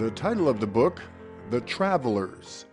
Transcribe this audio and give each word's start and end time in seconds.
The 0.00 0.10
title 0.12 0.48
of 0.48 0.60
the 0.60 0.66
book, 0.66 1.02
The 1.50 1.60
Travelers 1.60 2.64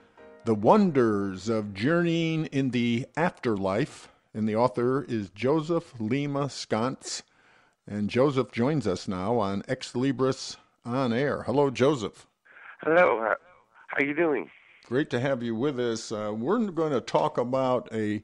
The 0.46 0.56
Wonders 0.56 1.50
of 1.50 1.74
Journeying 1.74 2.46
in 2.54 2.70
the 2.70 3.06
Afterlife, 3.18 4.08
and 4.34 4.48
the 4.48 4.56
author 4.56 5.04
is 5.10 5.30
Joseph 5.32 5.94
Lima 6.00 6.50
Sconce. 6.50 7.24
And 7.86 8.10
Joseph 8.10 8.54
joins 8.54 8.88
us 8.88 9.10
now 9.10 9.40
on 9.40 9.64
Ex 9.68 9.92
Libris 9.92 10.56
On 10.86 11.12
Air. 11.12 11.44
Hello, 11.44 11.70
Joseph. 11.70 12.28
Hello. 12.82 13.20
How 13.20 13.98
are 13.98 14.06
you 14.06 14.16
doing? 14.16 14.50
Great 14.86 15.10
to 15.10 15.20
have 15.20 15.44
you 15.44 15.54
with 15.54 15.82
us. 15.82 16.14
Uh, 16.14 16.32
we're 16.34 16.66
going 16.68 16.94
to 16.94 17.02
talk 17.02 17.38
about 17.38 17.90
a 17.92 18.24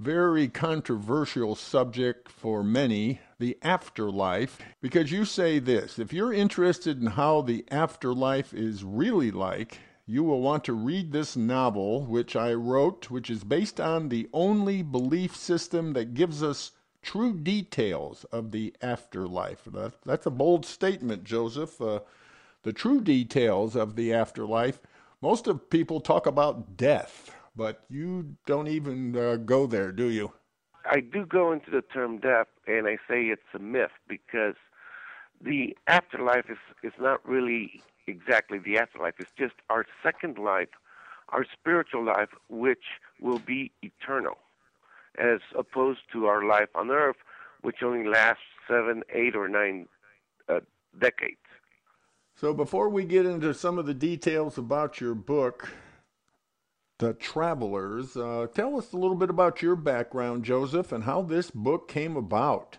very 0.00 0.48
controversial 0.48 1.54
subject 1.54 2.30
for 2.30 2.64
many 2.64 3.20
the 3.38 3.58
afterlife. 3.62 4.58
Because 4.80 5.12
you 5.12 5.26
say 5.26 5.58
this 5.58 5.98
if 5.98 6.12
you're 6.12 6.32
interested 6.32 7.00
in 7.00 7.08
how 7.08 7.42
the 7.42 7.64
afterlife 7.70 8.54
is 8.54 8.82
really 8.82 9.30
like 9.30 9.78
you 10.06 10.24
will 10.24 10.40
want 10.40 10.64
to 10.64 10.72
read 10.72 11.12
this 11.12 11.36
novel 11.36 12.06
which 12.06 12.34
I 12.34 12.54
wrote 12.54 13.10
which 13.10 13.28
is 13.28 13.44
based 13.44 13.78
on 13.78 14.08
the 14.08 14.28
only 14.32 14.82
belief 14.82 15.36
system 15.36 15.92
that 15.92 16.14
gives 16.14 16.42
us 16.42 16.72
true 17.02 17.34
details 17.34 18.24
of 18.32 18.50
the 18.52 18.74
afterlife. 18.80 19.68
That's 20.06 20.26
a 20.26 20.30
bold 20.30 20.64
statement 20.64 21.24
Joseph. 21.24 21.80
Uh, 21.80 22.00
the 22.62 22.72
true 22.72 23.00
details 23.00 23.76
of 23.76 23.96
the 23.96 24.12
afterlife. 24.12 24.80
Most 25.22 25.46
of 25.46 25.68
people 25.68 26.00
talk 26.00 26.26
about 26.26 26.76
death, 26.76 27.30
but 27.60 27.84
you 27.90 28.36
don't 28.46 28.68
even 28.68 29.14
uh, 29.14 29.36
go 29.36 29.66
there, 29.66 29.92
do 29.92 30.08
you? 30.08 30.32
I 30.86 31.00
do 31.00 31.26
go 31.26 31.52
into 31.52 31.70
the 31.70 31.82
term 31.82 32.16
death, 32.16 32.46
and 32.66 32.86
I 32.86 32.96
say 33.06 33.24
it's 33.24 33.52
a 33.54 33.58
myth 33.58 33.90
because 34.08 34.54
the 35.42 35.76
afterlife 35.86 36.46
is 36.48 36.56
is 36.82 36.94
not 36.98 37.20
really 37.28 37.82
exactly 38.06 38.58
the 38.58 38.78
afterlife. 38.78 39.12
It's 39.18 39.36
just 39.38 39.56
our 39.68 39.84
second 40.02 40.38
life, 40.38 40.70
our 41.28 41.44
spiritual 41.52 42.02
life, 42.02 42.30
which 42.48 42.86
will 43.20 43.40
be 43.40 43.72
eternal, 43.82 44.38
as 45.18 45.40
opposed 45.54 46.00
to 46.14 46.24
our 46.28 46.42
life 46.42 46.70
on 46.74 46.90
earth, 46.90 47.20
which 47.60 47.82
only 47.82 48.08
lasts 48.08 48.42
seven, 48.66 49.02
eight, 49.12 49.36
or 49.36 49.50
nine 49.50 49.86
uh, 50.48 50.60
decades. 50.98 51.46
So 52.36 52.54
before 52.54 52.88
we 52.88 53.04
get 53.04 53.26
into 53.26 53.52
some 53.52 53.76
of 53.78 53.84
the 53.84 53.92
details 53.92 54.56
about 54.56 54.98
your 54.98 55.14
book, 55.14 55.68
The 57.00 57.14
Travelers, 57.14 58.14
uh, 58.14 58.46
tell 58.52 58.76
us 58.76 58.92
a 58.92 58.96
little 58.98 59.16
bit 59.16 59.30
about 59.30 59.62
your 59.62 59.74
background, 59.74 60.44
Joseph, 60.44 60.92
and 60.92 61.04
how 61.04 61.22
this 61.22 61.50
book 61.50 61.88
came 61.88 62.14
about. 62.14 62.76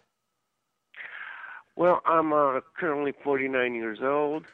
Well, 1.75 2.03
I'm 2.05 2.31
uh, 2.31 2.59
currently 2.79 3.13
49 3.23 3.73
years 3.73 3.97
old. 4.03 4.45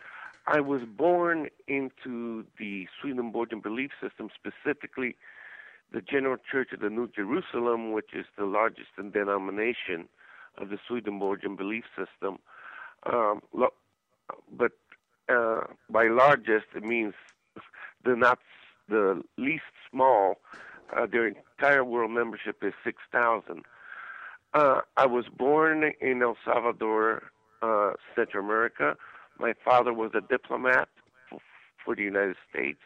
I 0.48 0.62
was 0.62 0.84
born 0.84 1.50
into 1.68 2.46
the 2.58 2.88
Swedenborgian 3.02 3.60
belief 3.60 3.92
system, 4.02 4.30
specifically 4.34 5.18
the 5.92 6.00
General 6.00 6.38
Church 6.50 6.70
of 6.72 6.80
the 6.80 6.90
New 6.90 7.10
Jerusalem, 7.14 7.92
which 7.92 8.14
is 8.14 8.26
the 8.38 8.46
largest 8.46 8.92
denomination 9.12 10.08
of 10.58 10.70
the 10.70 10.78
Swedenborgian 10.88 11.58
belief 11.58 11.84
system. 11.90 12.40
Um, 13.06 13.42
but 14.50 14.72
uh, 15.28 15.64
by 15.90 16.08
largest, 16.08 16.68
it 16.74 16.84
means 16.84 17.16
the 18.06 18.16
not 18.16 18.40
the 18.90 19.22
least 19.38 19.64
small. 19.92 20.36
Uh, 20.96 21.06
their 21.06 21.28
entire 21.28 21.84
world 21.84 22.12
membership 22.12 22.64
is 22.64 22.74
six 22.84 22.98
thousand. 23.12 23.64
Uh, 24.54 24.82
I 24.96 25.06
was 25.06 25.26
born 25.28 25.92
in 26.00 26.22
El 26.22 26.38
Salvador, 26.46 27.24
uh, 27.62 27.92
Central 28.16 28.44
America. 28.44 28.96
My 29.40 29.54
father 29.64 29.94
was 29.94 30.12
a 30.16 30.22
diplomat 30.22 30.88
for, 31.30 31.40
for 31.84 31.96
the 31.96 32.04
United 32.04 32.38
States, 32.50 32.80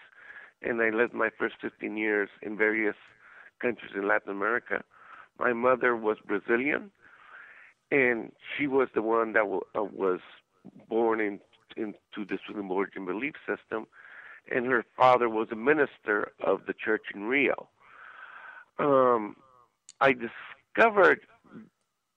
and 0.61 0.81
I 0.81 0.89
lived 0.89 1.13
my 1.13 1.29
first 1.37 1.55
15 1.61 1.95
years 1.97 2.29
in 2.41 2.57
various 2.57 2.95
countries 3.61 3.91
in 3.95 4.07
Latin 4.07 4.31
America. 4.31 4.83
My 5.39 5.53
mother 5.53 5.95
was 5.95 6.17
Brazilian, 6.25 6.91
and 7.91 8.31
she 8.57 8.67
was 8.67 8.89
the 8.93 9.01
one 9.01 9.33
that 9.33 9.41
w- 9.43 9.61
uh, 9.75 9.83
was 9.83 10.19
born 10.89 11.21
in 11.21 11.39
into 11.77 12.25
the 12.27 12.37
Swedenborgian 12.45 13.05
belief 13.05 13.35
system, 13.47 13.87
and 14.49 14.65
her 14.65 14.85
father 14.95 15.29
was 15.29 15.47
a 15.51 15.55
minister 15.55 16.31
of 16.43 16.65
the 16.67 16.73
church 16.73 17.03
in 17.13 17.23
Rio. 17.23 17.67
Um, 18.79 19.35
I 19.99 20.13
discovered 20.13 21.21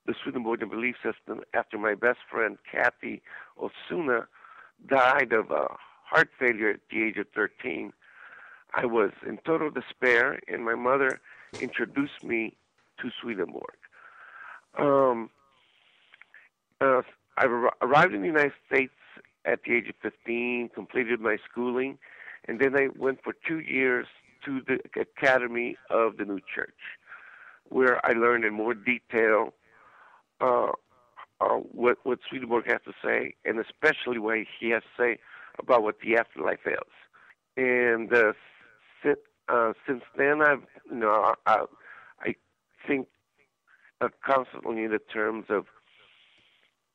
the 0.05 0.13
Swedenborgian 0.21 0.69
belief 0.69 0.95
system 0.95 1.41
after 1.53 1.77
my 1.77 1.95
best 1.95 2.19
friend 2.29 2.57
Kathy 2.71 3.21
Osuna 3.59 4.27
died 4.87 5.33
of 5.33 5.51
a 5.51 5.67
heart 6.03 6.29
failure 6.39 6.69
at 6.69 6.79
the 6.91 7.03
age 7.03 7.17
of 7.17 7.27
13. 7.33 7.91
I 8.73 8.85
was 8.85 9.11
in 9.27 9.39
total 9.45 9.71
despair, 9.71 10.39
and 10.47 10.63
my 10.63 10.75
mother 10.75 11.19
introduced 11.59 12.23
me 12.23 12.57
to 12.99 13.09
Swedenborg. 13.21 13.75
Um, 14.77 15.29
uh, 16.81 17.01
I 17.37 17.45
arrived 17.81 18.13
in 18.13 18.21
the 18.21 18.27
United 18.27 18.53
States 18.67 18.93
at 19.45 19.59
the 19.63 19.75
age 19.75 19.89
of 19.89 19.95
15, 20.01 20.69
completed 20.73 21.19
my 21.19 21.37
schooling, 21.49 21.97
and 22.47 22.59
then 22.59 22.75
I 22.75 22.87
went 22.97 23.23
for 23.23 23.33
two 23.47 23.59
years 23.59 24.07
to 24.45 24.61
the 24.67 24.79
Academy 24.99 25.77
of 25.89 26.17
the 26.17 26.25
New 26.25 26.39
Church, 26.53 26.75
where 27.69 28.05
I 28.05 28.11
learned 28.11 28.45
in 28.45 28.53
more 28.53 28.73
detail 28.73 29.53
uh, 30.41 30.71
uh, 31.41 31.55
what 31.71 31.97
what 32.03 32.19
Swedenborg 32.29 32.67
has 32.67 32.79
to 32.85 32.93
say, 33.03 33.33
and 33.43 33.59
especially 33.59 34.19
what 34.19 34.37
he 34.59 34.69
has 34.69 34.83
to 34.83 35.03
say 35.03 35.19
about 35.59 35.83
what 35.83 35.99
the 35.99 36.17
afterlife 36.17 36.65
is. 36.65 36.73
And 37.57 38.13
uh, 38.13 38.33
since, 39.03 39.19
uh, 39.49 39.73
since 39.87 40.03
then, 40.17 40.41
I've 40.41 40.63
you 40.89 40.97
know 40.97 41.33
I, 41.45 41.65
I 42.21 42.35
think 42.87 43.07
uh, 44.01 44.09
constantly 44.25 44.83
in 44.83 44.91
the 44.91 44.99
terms 44.99 45.45
of 45.49 45.65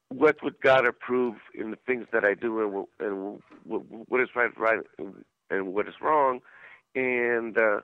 what 0.09 0.43
would 0.43 0.60
God 0.60 0.87
approve 0.87 1.37
in 1.55 1.71
the 1.71 1.78
things 1.87 2.06
that 2.12 2.25
I 2.25 2.34
do 2.34 2.87
and, 2.99 3.09
and 3.09 3.43
what 3.65 4.21
is 4.21 4.28
right, 4.34 4.50
right 4.59 4.81
and 5.50 5.75
what 5.75 5.88
is 5.88 5.94
wrong. 6.00 6.41
And 6.94 7.56
uh, 7.59 7.81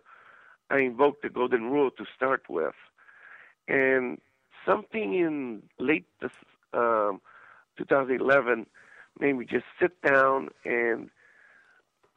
I 0.71 0.79
invoked 0.79 1.23
the 1.23 1.29
golden 1.29 1.71
rule 1.71 1.91
to 1.93 2.05
start 2.15 2.45
with. 2.49 2.75
And 3.69 4.21
something 4.65 5.15
in 5.15 5.63
late 5.79 6.07
um, 6.73 7.21
2011 7.79 8.67
made 9.19 9.33
me 9.35 9.45
just 9.45 9.65
sit 9.81 10.01
down 10.03 10.49
and 10.65 11.11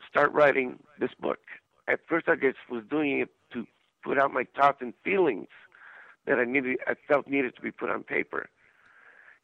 start 0.10 0.32
writing 0.34 0.80
this 1.00 1.12
book. 1.20 1.40
At 1.88 2.00
first, 2.08 2.28
I 2.28 2.36
just 2.36 2.58
was 2.70 2.84
doing 2.90 3.20
it 3.20 3.30
to 3.54 3.66
put 4.04 4.20
out 4.20 4.34
my 4.34 4.46
thoughts 4.56 4.80
and 4.82 4.94
feelings 5.04 5.48
that 6.26 6.40
I 6.40 6.46
needed, 6.46 6.78
I 6.88 6.96
felt 7.08 7.28
needed 7.28 7.56
to 7.56 7.62
be 7.62 7.72
put 7.72 7.90
on 7.90 8.04
paper. 8.04 8.50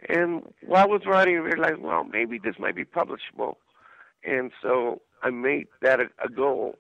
And 0.10 0.44
while 0.66 0.84
I 0.84 0.88
was 0.88 1.02
writing, 1.06 1.36
I 1.36 1.40
realized, 1.40 1.80
well, 1.80 2.04
maybe 2.04 2.38
this 2.38 2.56
might 2.60 2.76
be 2.76 2.86
publishable. 2.86 3.56
And 4.24 4.52
so 4.62 5.02
I 5.24 5.30
made 5.30 5.68
that 5.82 6.00
a, 6.00 6.06
a 6.24 6.30
goal. 6.30 6.76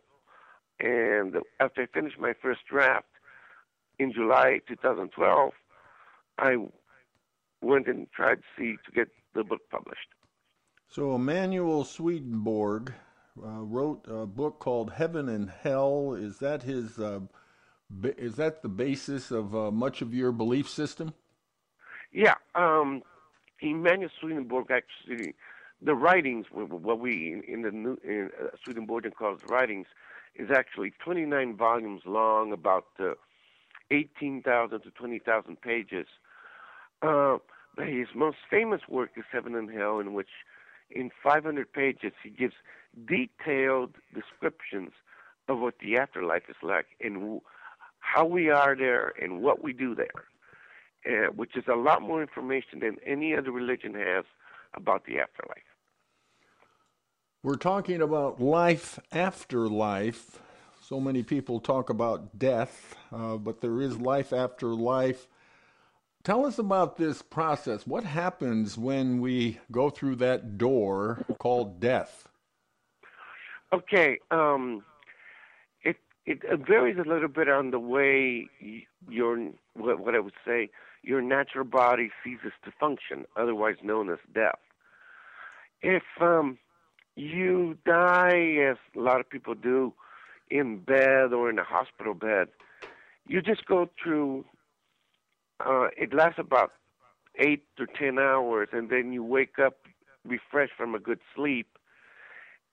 And 0.79 1.37
after 1.59 1.83
I 1.83 1.85
finished 1.93 2.19
my 2.19 2.33
first 2.41 2.61
draft 2.69 3.07
in 3.99 4.11
July 4.11 4.59
2012, 4.67 5.51
I 6.37 6.57
went 7.61 7.87
and 7.87 8.11
tried 8.11 8.35
to 8.35 8.43
see 8.57 8.75
to 8.85 8.91
get 8.93 9.07
the 9.33 9.43
book 9.43 9.61
published. 9.71 10.09
So 10.87 11.15
Emanuel 11.15 11.83
Swedenborg 11.83 12.93
uh, 13.41 13.61
wrote 13.61 14.05
a 14.07 14.25
book 14.25 14.59
called 14.59 14.91
Heaven 14.91 15.29
and 15.29 15.49
Hell. 15.49 16.13
Is 16.13 16.39
that 16.39 16.63
his? 16.63 16.99
Uh, 16.99 17.21
is 18.03 18.35
that 18.35 18.61
the 18.61 18.69
basis 18.69 19.31
of 19.31 19.55
uh, 19.55 19.71
much 19.71 20.01
of 20.01 20.13
your 20.13 20.31
belief 20.31 20.69
system? 20.69 21.13
Yeah, 22.11 22.35
um, 22.55 23.03
Emanuel 23.61 24.09
Swedenborg 24.19 24.71
actually, 24.71 25.35
the 25.81 25.95
writings, 25.95 26.45
what 26.51 27.00
we 27.00 27.42
in 27.48 27.62
the 27.62 27.72
new 27.72 27.98
in, 28.04 28.30
uh, 28.42 28.48
Swedenborgian 28.63 29.12
calls 29.12 29.42
writings, 29.50 29.88
is 30.36 30.50
actually 30.51 30.94
29 31.04 31.56
volumes 31.56 32.01
long, 32.06 32.51
about 32.51 32.88
uh, 33.00 33.13
18,000 33.92 34.81
to 34.81 34.92
20,000 34.92 35.62
pages. 35.62 36.07
Uh, 37.01 37.38
but 37.75 37.88
his 37.88 38.07
most 38.16 38.38
famous 38.50 38.81
work 38.89 39.12
is 39.18 39.24
Heaven 39.31 39.56
and 39.56 39.69
Hell, 39.72 40.00
in 40.00 40.13
which, 40.13 40.30
in 40.89 41.12
500 41.24 41.72
pages, 41.72 42.13
he 42.24 42.30
gives 42.30 42.54
detailed 43.07 43.95
descriptions 44.13 44.92
of 45.48 45.60
what 45.60 45.75
the 45.80 45.98
afterlife 45.98 46.44
is 46.50 46.56
like 46.63 46.88
and 47.01 47.42
how 48.00 48.25
we 48.25 48.50
are 48.50 48.75
there 48.75 49.13
and 49.22 49.42
what 49.42 49.63
we 49.63 49.74
do 49.74 49.95
there, 49.95 50.25
uh, 51.06 51.31
which 51.33 51.56
is 51.56 51.66
a 51.68 51.75
lot 51.75 52.01
more 52.01 52.22
information 52.22 52.80
than 52.80 52.98
any 53.06 53.36
other 53.36 53.51
religion 53.51 53.94
has 53.94 54.25
about 54.75 55.06
the 55.06 55.19
afterlife. 55.19 55.63
We're 57.44 57.56
talking 57.56 58.01
about 58.01 58.42
life 58.42 59.00
after 59.12 59.68
life. 59.68 60.39
So 60.81 61.00
many 61.00 61.24
people 61.24 61.60
talk 61.60 61.89
about 61.89 62.38
death, 62.38 62.95
uh, 63.12 63.38
but 63.38 63.62
there 63.62 63.81
is 63.81 63.98
life 63.98 64.33
after 64.33 64.68
life. 64.68 65.27
Tell 66.24 66.45
us 66.45 66.57
about 66.57 66.98
this 66.98 67.22
process. 67.22 67.86
What 67.86 68.04
happens 68.04 68.77
when 68.77 69.22
we 69.22 69.60
go 69.72 69.89
through 69.89 70.16
that 70.18 70.57
door 70.57 71.24
called 71.38 71.80
death? 71.80 72.27
Okay, 73.72 74.19
um, 74.31 74.83
it 75.83 75.98
it 76.25 76.68
varies 76.68 76.98
a 76.98 77.07
little 77.07 77.27
bit 77.27 77.48
on 77.48 77.72
the 77.72 77.80
way 77.80 78.50
your 79.07 79.38
what, 79.74 80.00
what 80.00 80.16
I 80.16 80.19
would 80.19 80.33
say 80.45 80.69
your 81.06 81.22
natural 81.22 81.66
body 81.66 82.10
ceases 82.24 82.51
to 82.63 82.72
function, 82.72 83.25
otherwise 83.36 83.75
known 83.83 84.10
as 84.10 84.18
death. 84.33 84.60
If 85.87 86.01
um, 86.19 86.57
you 87.15 87.77
die, 87.85 88.55
as 88.71 88.77
a 88.95 88.99
lot 88.99 89.19
of 89.19 89.29
people 89.29 89.53
do, 89.53 89.93
in 90.49 90.79
bed 90.79 91.31
or 91.31 91.47
in 91.47 91.59
a 91.59 91.63
hospital 91.63 92.15
bed, 92.15 92.47
you 93.27 93.39
just 93.39 93.67
go 93.67 93.87
through. 94.01 94.45
Uh, 95.63 95.89
it 95.95 96.11
lasts 96.11 96.39
about 96.39 96.71
eight 97.37 97.65
to 97.77 97.85
ten 97.85 98.17
hours, 98.17 98.69
and 98.71 98.89
then 98.89 99.13
you 99.13 99.23
wake 99.23 99.59
up 99.59 99.75
refreshed 100.25 100.73
from 100.75 100.95
a 100.95 100.99
good 100.99 101.19
sleep, 101.35 101.67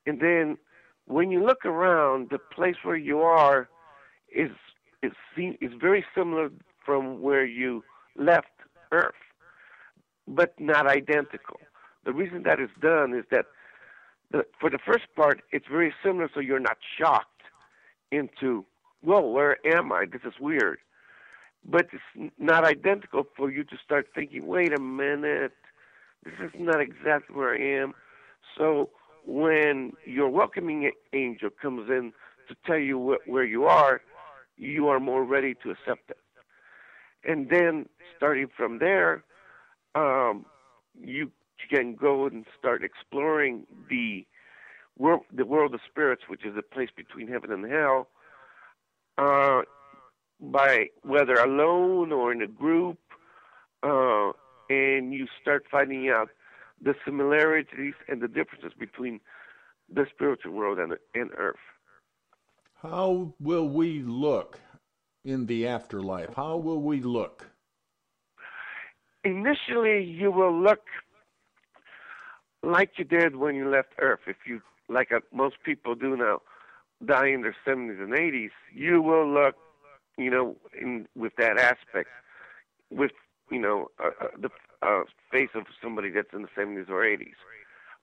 and 0.06 0.18
then 0.20 0.56
when 1.04 1.30
you 1.30 1.44
look 1.44 1.66
around, 1.66 2.30
the 2.30 2.38
place 2.38 2.76
where 2.82 2.96
you 2.96 3.20
are 3.20 3.68
is 4.34 4.52
is 5.02 5.12
is 5.36 5.72
very 5.78 6.02
similar 6.14 6.48
from 6.82 7.20
where 7.20 7.44
you 7.44 7.84
left 8.16 8.56
Earth, 8.90 9.22
but 10.26 10.58
not 10.58 10.86
identical. 10.86 11.60
The 12.04 12.12
reason 12.12 12.42
that 12.44 12.60
is 12.60 12.70
done 12.80 13.14
is 13.14 13.24
that 13.30 13.46
the, 14.30 14.44
for 14.60 14.70
the 14.70 14.78
first 14.78 15.04
part, 15.14 15.42
it's 15.52 15.66
very 15.70 15.94
similar, 16.04 16.28
so 16.32 16.40
you're 16.40 16.60
not 16.60 16.78
shocked 16.98 17.42
into, 18.10 18.64
whoa, 19.02 19.20
where 19.20 19.58
am 19.66 19.92
I? 19.92 20.06
This 20.10 20.22
is 20.24 20.34
weird. 20.40 20.78
But 21.64 21.86
it's 21.92 22.32
not 22.38 22.64
identical 22.64 23.24
for 23.36 23.50
you 23.50 23.62
to 23.64 23.76
start 23.84 24.08
thinking, 24.14 24.46
wait 24.46 24.76
a 24.76 24.80
minute, 24.80 25.52
this 26.24 26.34
is 26.42 26.50
not 26.58 26.80
exactly 26.80 27.36
where 27.36 27.54
I 27.54 27.82
am. 27.82 27.94
So 28.58 28.90
when 29.24 29.92
your 30.04 30.28
welcoming 30.28 30.90
angel 31.12 31.50
comes 31.50 31.88
in 31.88 32.12
to 32.48 32.56
tell 32.66 32.78
you 32.78 32.98
wh- 32.98 33.28
where 33.28 33.44
you 33.44 33.64
are, 33.64 34.00
you 34.56 34.88
are 34.88 34.98
more 34.98 35.24
ready 35.24 35.54
to 35.62 35.70
accept 35.70 36.10
it. 36.10 36.18
And 37.24 37.48
then 37.48 37.88
starting 38.16 38.48
from 38.56 38.78
there, 38.78 39.22
um, 39.94 40.46
you 41.00 41.30
can 41.70 41.94
go 41.94 42.26
and 42.26 42.44
start 42.58 42.82
exploring 42.84 43.66
the 43.88 44.26
world, 44.98 45.22
the 45.32 45.44
world 45.44 45.74
of 45.74 45.80
spirits, 45.88 46.22
which 46.28 46.44
is 46.44 46.56
a 46.56 46.62
place 46.62 46.90
between 46.96 47.28
heaven 47.28 47.52
and 47.52 47.70
hell, 47.70 48.08
uh, 49.18 49.62
by 50.40 50.86
whether 51.02 51.34
alone 51.34 52.12
or 52.12 52.32
in 52.32 52.42
a 52.42 52.46
group, 52.46 52.98
uh, 53.82 54.32
and 54.68 55.12
you 55.12 55.26
start 55.40 55.64
finding 55.70 56.08
out 56.08 56.28
the 56.80 56.94
similarities 57.04 57.94
and 58.08 58.20
the 58.20 58.28
differences 58.28 58.72
between 58.78 59.20
the 59.92 60.06
spiritual 60.14 60.52
world 60.52 60.78
and, 60.78 60.94
and 61.14 61.30
earth. 61.36 61.56
How 62.82 63.34
will 63.38 63.68
we 63.68 64.02
look 64.02 64.58
in 65.24 65.46
the 65.46 65.68
afterlife? 65.68 66.34
How 66.34 66.56
will 66.56 66.82
we 66.82 67.00
look? 67.00 67.46
Initially, 69.24 70.02
you 70.02 70.32
will 70.32 70.60
look 70.60 70.80
like 72.62 72.92
you 72.96 73.04
did 73.04 73.36
when 73.36 73.54
you 73.54 73.68
left 73.68 73.90
Earth. 73.98 74.20
If 74.26 74.36
you, 74.46 74.60
like 74.88 75.12
uh, 75.12 75.20
most 75.32 75.56
people 75.64 75.94
do 75.94 76.16
now, 76.16 76.40
die 77.04 77.28
in 77.28 77.42
their 77.42 77.56
70s 77.66 78.00
and 78.02 78.12
80s, 78.12 78.50
you 78.72 79.02
will 79.02 79.28
look, 79.28 79.56
you 80.16 80.30
know, 80.30 80.56
in 80.78 81.06
with 81.16 81.32
that 81.38 81.58
aspect, 81.58 82.08
with 82.90 83.12
you 83.50 83.60
know 83.60 83.88
uh, 84.02 84.10
uh, 84.20 84.28
the 84.38 84.50
uh, 84.82 85.02
face 85.30 85.50
of 85.54 85.64
somebody 85.82 86.10
that's 86.10 86.32
in 86.32 86.42
the 86.42 86.48
70s 86.56 86.88
or 86.88 87.04
80s. 87.04 87.34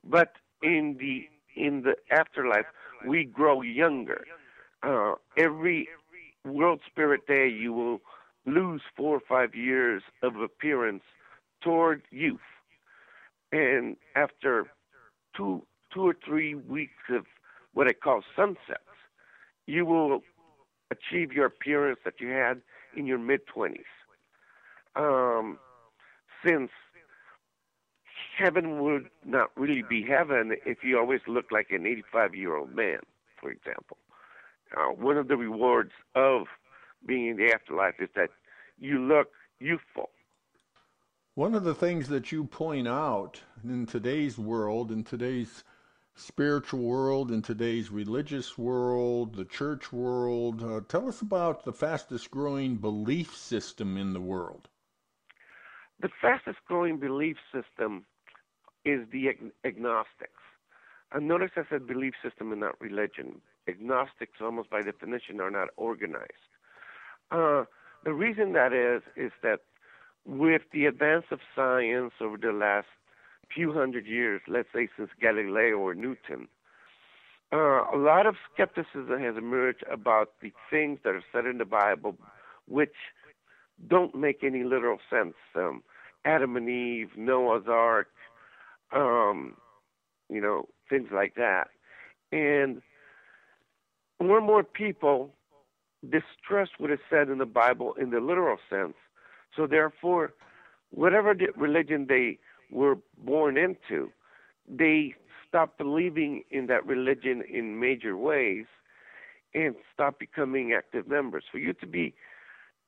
But 0.04 0.34
in 0.62 0.98
the 1.00 1.28
in 1.56 1.84
the 1.84 1.96
afterlife, 2.12 2.66
we 3.06 3.26
grow 3.26 3.62
younger. 3.62 4.26
Uh, 4.82 5.16
every 5.38 5.90
World 6.46 6.82
Spirit 6.90 7.28
Day, 7.28 7.50
you 7.50 7.74
will 7.74 8.02
lose 8.46 8.82
four 8.96 9.18
or 9.18 9.22
five 9.28 9.56
years 9.56 10.04
of 10.24 10.38
appearance 10.38 11.04
toward 11.62 12.02
youth, 12.12 12.40
and 13.52 13.96
after 14.16 14.66
two 15.36 15.64
two 15.94 16.08
or 16.08 16.16
three 16.26 16.54
weeks 16.56 17.04
of 17.10 17.26
what 17.74 17.88
I 17.88 17.94
call 17.94 18.22
sunsets, 18.36 18.80
you 19.66 19.86
will 19.86 20.22
achieve 20.92 21.32
your 21.32 21.46
appearance 21.46 22.00
that 22.06 22.16
you 22.20 22.30
had 22.30 22.62
in 22.96 23.06
your 23.06 23.18
mid 23.20 23.46
twenties. 23.48 23.84
Um, 24.96 25.60
since 26.46 26.72
heaven 28.38 28.82
would 28.82 29.10
not 29.26 29.50
really 29.56 29.84
be 29.88 30.04
heaven 30.04 30.56
if 30.66 30.80
you 30.84 30.98
always 30.98 31.22
look 31.28 31.52
like 31.52 31.68
an 31.72 31.86
85 31.86 32.36
year 32.36 32.56
old 32.56 32.76
man, 32.76 33.00
for 33.40 33.52
example. 33.52 33.98
Uh, 34.76 34.92
one 34.94 35.18
of 35.18 35.28
the 35.28 35.36
rewards 35.36 35.92
of 36.16 36.44
being 37.06 37.28
in 37.28 37.38
the 37.38 37.52
afterlife 37.54 37.96
is 38.00 38.10
that 38.16 38.30
you 38.80 39.00
look 39.00 39.30
youthful. 39.60 40.10
One 41.40 41.56
of 41.56 41.64
the 41.64 41.74
things 41.74 42.10
that 42.10 42.34
you 42.34 42.44
point 42.44 42.86
out 42.86 43.42
in 43.64 43.86
today's 43.86 44.38
world, 44.38 44.92
in 44.92 45.06
today's 45.06 45.64
spiritual 46.14 46.82
world, 46.82 47.32
in 47.32 47.42
today's 47.42 47.90
religious 47.90 48.58
world, 48.58 49.36
the 49.36 49.46
church 49.46 49.94
world, 49.94 50.62
uh, 50.62 50.82
tell 50.90 51.08
us 51.08 51.22
about 51.22 51.64
the 51.64 51.72
fastest 51.72 52.30
growing 52.30 52.76
belief 52.76 53.34
system 53.34 53.96
in 53.96 54.12
the 54.12 54.20
world. 54.20 54.68
The 56.02 56.10
fastest 56.22 56.58
growing 56.68 56.98
belief 56.98 57.38
system 57.54 58.04
is 58.84 59.08
the 59.10 59.30
ag- 59.30 59.54
agnostics. 59.64 60.44
And 61.14 61.26
notice 61.26 61.52
I 61.56 61.62
said 61.70 61.88
belief 61.88 62.16
system 62.22 62.52
and 62.52 62.60
not 62.60 62.76
religion. 62.82 63.40
Agnostics, 63.66 64.42
almost 64.42 64.70
by 64.70 64.82
definition, 64.82 65.40
are 65.40 65.50
not 65.52 65.70
organized. 65.78 66.52
Uh, 67.32 67.64
the 68.04 68.12
reason 68.12 68.52
that 68.52 68.74
is, 68.74 69.04
is 69.16 69.32
that 69.42 69.62
with 70.26 70.62
the 70.74 70.86
advance 70.86 71.26
of 71.32 71.40
science 71.56 72.14
over 72.22 72.38
the 72.38 72.52
last 72.52 72.88
few 73.54 73.74
hundred 73.74 74.06
years, 74.06 74.42
let's 74.48 74.70
say 74.74 74.88
since 74.96 75.10
Galileo 75.20 75.78
or 75.78 75.96
Newton, 75.96 76.48
uh, 77.52 77.84
a 77.94 77.98
lot 77.98 78.28
of 78.28 78.36
skepticism 78.54 79.20
has 79.20 79.36
emerged 79.36 79.84
about 79.92 80.34
the 80.42 80.52
things 80.70 81.00
that 81.04 81.16
are 81.16 81.24
said 81.32 81.46
in 81.46 81.58
the 81.58 81.66
Bible, 81.66 82.16
which 82.68 82.94
don't 83.88 84.14
make 84.14 84.44
any 84.44 84.64
literal 84.64 85.00
sense. 85.10 85.34
Um, 85.56 85.82
Adam 86.26 86.56
and 86.56 86.70
Eve, 86.70 87.10
Noah's 87.18 87.64
Ark, 87.68 88.10
um, 88.92 89.56
you 90.30 90.42
know, 90.42 90.68
things 90.90 91.10
like 91.12 91.36
that. 91.36 91.70
And 92.32 92.82
more 94.22 94.38
and 94.38 94.46
more 94.46 94.64
people 94.64 95.34
distrust 96.04 96.74
what 96.78 96.92
is 96.92 97.00
said 97.10 97.30
in 97.30 97.40
the 97.40 97.46
Bible 97.46 97.94
in 98.00 98.12
the 98.12 98.20
literal 98.20 98.58
sense. 98.70 98.96
So 99.56 99.68
therefore, 99.68 100.34
whatever 100.92 101.36
religion 101.56 102.06
they 102.08 102.38
were 102.72 102.98
born 103.18 103.58
into, 103.58 104.12
they 104.68 105.16
stop 105.48 105.78
believing 105.78 106.44
in 106.52 106.68
that 106.68 106.86
religion 106.86 107.44
in 107.52 107.80
major 107.80 108.16
ways 108.16 108.66
and 109.54 109.76
stop 109.94 110.20
becoming 110.20 110.74
active 110.74 111.08
members. 111.08 111.44
For 111.52 111.58
you 111.58 111.74
to 111.74 111.88
be 111.88 112.14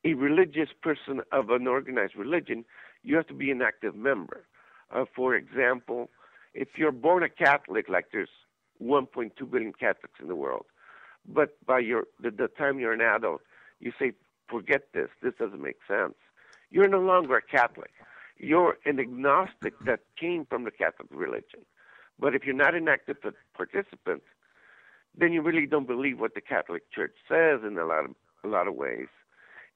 a 0.06 0.14
religious 0.14 0.70
person 0.82 1.22
of 1.32 1.50
an 1.50 1.68
organized 1.68 2.16
religion, 2.16 2.66
you 3.04 3.16
have 3.16 3.28
to 3.28 3.34
be 3.34 3.52
an 3.52 3.62
active 3.62 3.96
member. 3.96 4.46
Uh, 4.94 5.06
for 5.16 5.36
example, 5.36 6.10
if 6.54 6.70
you're 6.78 6.92
born 6.92 7.24
a 7.24 7.30
Catholic, 7.30 7.90
like 7.90 8.08
there's 8.12 8.30
1.2 8.84 9.32
billion 9.50 9.74
Catholics 9.74 10.20
in 10.20 10.28
the 10.28 10.36
world, 10.36 10.66
but 11.28 11.58
by 11.66 11.80
your 11.80 12.06
the, 12.22 12.32
the 12.32 12.48
time 12.48 12.80
you're 12.80 12.94
an 12.94 13.02
adult, 13.02 13.42
you 13.80 13.92
say, 14.00 14.14
"Forget 14.50 14.88
this. 14.94 15.10
This 15.22 15.34
doesn't 15.40 15.62
make 15.62 15.78
sense." 15.88 16.16
You're 16.72 16.88
no 16.88 17.00
longer 17.00 17.38
a 17.38 17.42
Catholic. 17.42 17.92
You're 18.38 18.78
an 18.86 19.00
agnostic 19.00 19.78
that 19.86 20.00
came 20.20 20.46
from 20.46 20.64
the 20.64 20.72
Catholic 20.72 21.10
religion. 21.12 21.66
But 22.20 22.34
if 22.34 22.46
you're 22.46 22.56
not 22.56 22.76
an 22.76 22.88
active 22.88 23.18
participant, 23.56 24.24
then 25.16 25.34
you 25.34 25.42
really 25.42 25.66
don't 25.66 25.88
believe 25.88 26.20
what 26.20 26.34
the 26.34 26.42
Catholic 26.42 26.90
Church 26.92 27.16
says 27.28 27.60
in 27.68 27.78
a 27.78 27.86
lot 27.86 28.06
of 28.06 28.12
a 28.44 28.48
lot 28.48 28.68
of 28.68 28.74
ways, 28.74 29.08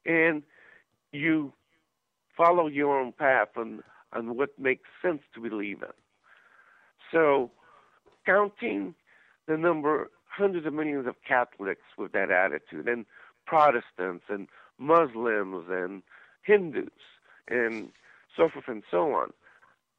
and 0.04 0.42
you 1.12 1.52
follow 2.36 2.66
your 2.66 2.98
own 2.98 3.12
path 3.12 3.48
on 3.56 3.82
on 4.12 4.36
what 4.36 4.58
makes 4.58 4.88
sense 5.02 5.22
to 5.34 5.40
believe 5.40 5.82
in. 5.82 5.92
So, 7.12 7.50
counting 8.24 8.94
the 9.46 9.56
number, 9.56 10.10
hundreds 10.28 10.66
of 10.66 10.72
millions 10.72 11.06
of 11.06 11.14
Catholics 11.26 11.82
with 11.96 12.12
that 12.12 12.30
attitude, 12.30 12.88
and 12.88 13.06
Protestants, 13.46 14.24
and 14.28 14.48
Muslims, 14.78 15.66
and 15.70 16.02
Hindus, 16.46 16.88
and 17.48 17.90
so 18.36 18.48
forth 18.48 18.68
and 18.68 18.82
so 18.90 19.12
on, 19.12 19.32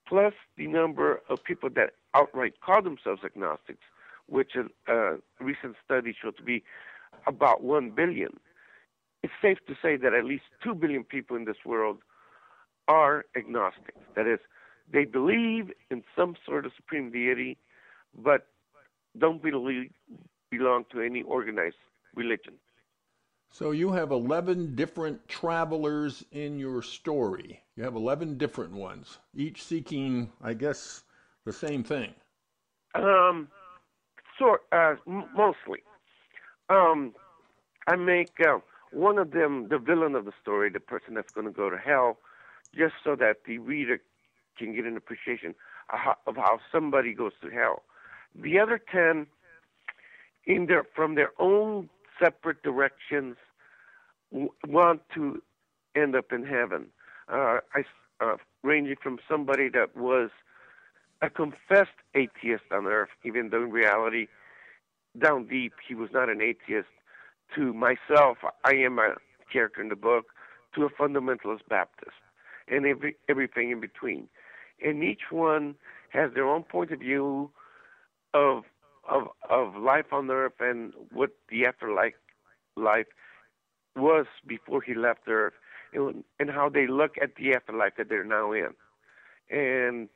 plus 0.07 0.33
the 0.57 0.67
number 0.67 1.21
of 1.29 1.43
people 1.43 1.69
that 1.75 1.91
outright 2.13 2.53
call 2.61 2.81
themselves 2.81 3.21
agnostics, 3.25 3.83
which 4.27 4.51
a, 4.55 4.61
uh, 4.91 5.15
a 5.15 5.43
recent 5.43 5.75
study 5.83 6.15
showed 6.19 6.37
to 6.37 6.43
be 6.43 6.63
about 7.25 7.63
1 7.63 7.91
billion. 7.91 8.39
It's 9.23 9.33
safe 9.41 9.57
to 9.67 9.75
say 9.81 9.97
that 9.97 10.13
at 10.13 10.25
least 10.25 10.43
2 10.63 10.75
billion 10.75 11.03
people 11.03 11.35
in 11.35 11.45
this 11.45 11.57
world 11.65 11.97
are 12.87 13.25
agnostics. 13.35 13.97
That 14.15 14.27
is, 14.27 14.39
they 14.91 15.05
believe 15.05 15.71
in 15.89 16.03
some 16.15 16.35
sort 16.45 16.65
of 16.65 16.71
supreme 16.75 17.11
deity, 17.11 17.57
but 18.17 18.47
don't 19.17 19.41
believe, 19.41 19.91
belong 20.49 20.85
to 20.91 21.01
any 21.01 21.23
organized 21.23 21.75
religion. 22.15 22.53
So 23.51 23.71
you 23.71 23.91
have 23.91 24.11
11 24.11 24.75
different 24.75 25.27
travelers 25.27 26.23
in 26.31 26.59
your 26.59 26.81
story. 26.81 27.63
You 27.75 27.83
have 27.83 27.95
11 27.95 28.37
different 28.37 28.73
ones, 28.73 29.17
each 29.35 29.63
seeking, 29.63 30.31
I 30.41 30.53
guess, 30.53 31.03
the 31.45 31.53
same 31.53 31.83
thing. 31.83 32.13
Um, 32.93 33.47
sort, 34.37 34.61
uh, 34.71 34.95
mostly. 35.05 35.83
Um, 36.69 37.13
I 37.87 37.95
make 37.95 38.33
uh, 38.45 38.59
one 38.91 39.17
of 39.17 39.31
them 39.31 39.67
the 39.69 39.77
villain 39.77 40.15
of 40.15 40.25
the 40.25 40.33
story, 40.41 40.69
the 40.69 40.79
person 40.79 41.13
that's 41.13 41.31
going 41.31 41.47
to 41.47 41.53
go 41.53 41.69
to 41.69 41.77
hell, 41.77 42.17
just 42.75 42.95
so 43.03 43.15
that 43.15 43.37
the 43.45 43.57
reader 43.59 43.99
can 44.57 44.75
get 44.75 44.85
an 44.85 44.97
appreciation 44.97 45.55
of 46.25 46.35
how, 46.35 46.59
somebody 46.71 47.13
goes 47.13 47.31
to 47.41 47.49
hell. 47.49 47.83
The 48.35 48.59
other 48.59 48.79
ten, 48.91 49.27
in 50.45 50.65
their 50.65 50.85
from 50.95 51.15
their 51.15 51.31
own 51.39 51.89
separate 52.21 52.63
directions, 52.63 53.35
w- 54.31 54.51
want 54.67 55.01
to 55.15 55.41
end 55.95 56.15
up 56.15 56.31
in 56.31 56.45
heaven. 56.45 56.87
Uh, 57.31 57.59
I 57.73 57.83
uh, 58.19 58.37
ranging 58.63 58.95
from 59.01 59.19
somebody 59.29 59.69
that 59.69 59.95
was 59.95 60.29
a 61.21 61.29
confessed 61.29 61.89
atheist 62.15 62.63
on 62.71 62.85
earth, 62.85 63.09
even 63.23 63.49
though 63.49 63.63
in 63.63 63.71
reality, 63.71 64.27
down 65.19 65.47
deep, 65.47 65.73
he 65.87 65.95
was 65.95 66.09
not 66.13 66.29
an 66.29 66.41
atheist, 66.41 66.87
to 67.55 67.73
myself, 67.73 68.37
I 68.63 68.75
am 68.75 68.99
a 68.99 69.15
character 69.51 69.81
in 69.81 69.89
the 69.89 69.95
book, 69.95 70.27
to 70.75 70.83
a 70.83 70.89
fundamentalist 70.89 71.61
Baptist, 71.69 72.17
and 72.67 72.85
every, 72.85 73.15
everything 73.29 73.71
in 73.71 73.79
between. 73.79 74.27
And 74.83 75.03
each 75.03 75.31
one 75.31 75.75
has 76.09 76.31
their 76.33 76.47
own 76.47 76.63
point 76.63 76.91
of 76.91 76.99
view 76.99 77.49
of 78.33 78.63
of 79.07 79.27
of 79.49 79.75
life 79.75 80.11
on 80.11 80.29
earth 80.29 80.59
and 80.59 80.93
what 81.11 81.31
the 81.49 81.65
afterlife 81.65 82.13
life 82.75 83.07
was 83.95 84.25
before 84.45 84.81
he 84.81 84.93
left 84.93 85.21
earth 85.27 85.53
and, 85.93 86.23
and 86.39 86.49
how 86.51 86.69
they 86.69 86.87
look 86.87 87.15
at 87.21 87.35
the 87.35 87.53
afterlife 87.53 87.93
that 87.97 88.09
they're 88.09 88.23
now 88.23 88.51
in. 88.51 88.69
And 89.49 90.09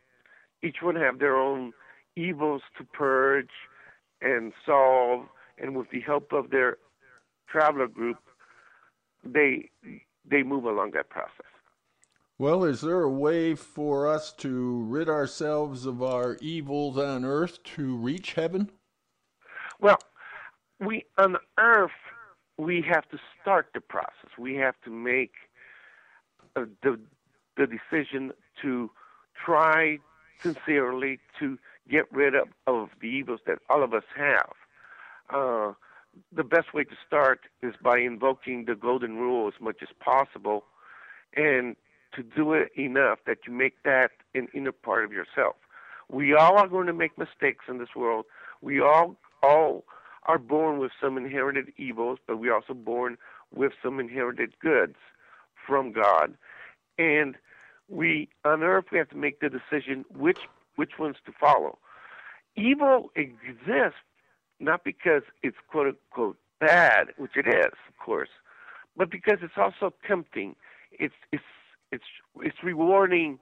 each 0.62 0.78
one 0.82 0.96
have 0.96 1.20
their 1.20 1.36
own 1.36 1.74
evils 2.16 2.62
to 2.78 2.84
purge 2.84 3.50
and 4.22 4.54
solve. 4.66 5.26
And 5.58 5.76
with 5.76 5.90
the 5.92 6.02
help 6.02 6.32
of 6.34 6.50
their 6.50 6.78
traveler 7.48 7.88
group 7.88 8.18
they 9.24 9.70
they 10.30 10.44
move 10.44 10.66
along 10.66 10.92
that 10.92 11.10
process. 11.10 11.46
Well, 12.38 12.64
is 12.64 12.82
there 12.82 13.02
a 13.02 13.10
way 13.10 13.54
for 13.54 14.08
us 14.08 14.34
to 14.38 14.82
rid 14.84 15.08
ourselves 15.08 15.86
of 15.86 16.02
our 16.02 16.38
evils 16.42 16.98
on 16.98 17.24
earth 17.24 17.62
to 17.76 17.96
reach 17.96 18.34
heaven? 18.34 18.72
Well, 19.82 20.00
we 20.80 21.06
on 21.18 21.38
earth 21.60 21.92
we 22.58 22.84
have 22.88 23.10
to 23.10 23.18
start 23.42 23.70
the 23.74 23.82
process. 23.82 24.30
We 24.38 24.56
have 24.56 24.76
to 24.86 24.92
make 24.92 25.34
uh, 26.56 26.66
the 26.84 27.00
the 27.58 27.68
decision 27.68 28.32
to 28.62 28.92
try 29.34 29.98
sincerely 30.40 31.20
to 31.40 31.58
get 31.90 32.12
rid 32.12 32.36
of, 32.36 32.48
of 32.68 32.90
the 33.02 33.08
evils 33.08 33.42
that 33.46 33.60
all 33.70 33.84
of 33.84 33.94
us 33.94 34.04
have. 34.16 34.54
Uh, 35.30 35.74
the 36.32 36.44
best 36.44 36.74
way 36.74 36.84
to 36.84 36.96
start 37.06 37.42
is 37.62 37.74
by 37.82 37.98
invoking 37.98 38.66
the 38.66 38.76
golden 38.76 39.18
rule 39.18 39.48
as 39.48 39.60
much 39.60 39.78
as 39.82 39.90
possible 40.00 40.66
and 41.36 41.76
to 42.14 42.24
do 42.24 42.54
it 42.54 42.72
enough 42.78 43.20
that 43.26 43.38
you 43.48 43.54
make 43.54 43.82
that 43.84 44.12
an 44.36 44.48
inner 44.54 44.72
part 44.72 45.06
of 45.06 45.12
yourself. 45.12 45.56
We 46.10 46.34
all 46.34 46.58
are 46.58 46.68
going 46.68 46.88
to 46.88 46.94
make 46.94 47.18
mistakes 47.18 47.66
in 47.70 47.78
this 47.78 47.96
world. 47.96 48.26
We 48.62 48.82
all 48.82 49.16
all 49.44 49.86
are 50.26 50.38
born 50.38 50.80
with 50.80 50.92
some 51.02 51.18
inherited 51.18 51.72
evils, 51.78 52.20
but 52.28 52.38
we're 52.38 52.54
also 52.54 52.74
born 52.74 53.18
with 53.54 53.74
some 53.84 54.00
inherited 54.00 54.58
goods 54.60 54.96
from 55.68 55.92
God. 55.92 56.36
And 56.98 57.36
we 57.90 58.30
on 58.46 58.64
earth 58.64 58.86
we 58.92 58.98
have 58.98 59.10
to 59.10 59.18
make 59.18 59.40
the 59.40 59.50
decision 59.50 60.06
which 60.16 60.40
which 60.76 60.92
ones 61.00 61.18
to 61.26 61.32
follow. 61.40 61.78
Evil 62.56 63.12
exists 63.16 64.00
not 64.60 64.84
because 64.84 65.24
it's 65.42 65.58
quote 65.70 65.88
unquote 65.88 66.38
bad, 66.60 67.08
which 67.18 67.36
it 67.36 67.48
is, 67.48 67.74
of 67.88 67.98
course, 68.04 68.30
but 68.96 69.10
because 69.10 69.40
it's 69.42 69.58
also 69.58 69.94
tempting. 70.08 70.56
It's 70.92 71.16
it's 71.32 71.44
it's 71.92 72.04
it's 72.42 72.64
rewarding 72.64 73.40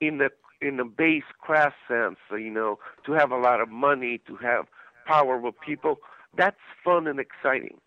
in 0.00 0.18
the 0.18 0.30
in 0.60 0.78
the 0.78 0.84
base 0.84 1.24
crass 1.40 1.72
sense, 1.86 2.16
you 2.32 2.50
know, 2.50 2.78
to 3.04 3.12
have 3.12 3.30
a 3.30 3.36
lot 3.36 3.60
of 3.60 3.68
money, 3.68 4.20
to 4.26 4.36
have 4.36 4.66
power 5.06 5.38
with 5.38 5.54
people. 5.64 5.96
That's 6.36 6.56
fun 6.84 7.06
and 7.06 7.18
exciting, 7.18 7.78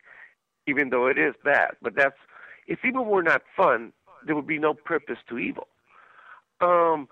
even 0.67 0.89
though 0.89 1.07
it 1.07 1.17
is 1.17 1.35
bad. 1.43 1.71
But 1.81 1.95
that's 1.95 2.17
if 2.67 2.79
evil 2.83 3.05
were 3.05 3.23
not 3.23 3.41
fun, 3.55 3.93
there 4.25 4.35
would 4.35 4.47
be 4.47 4.59
no 4.59 4.73
purpose 4.73 5.17
to 5.29 5.37
evil. 5.37 5.67
Um, 6.61 7.07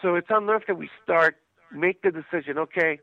so 0.00 0.14
it's 0.14 0.30
on 0.30 0.48
earth 0.48 0.64
that 0.68 0.78
we 0.78 0.88
start 1.02 1.36
make 1.72 2.02
the 2.02 2.10
decision. 2.10 2.58
Okay, 2.58 2.98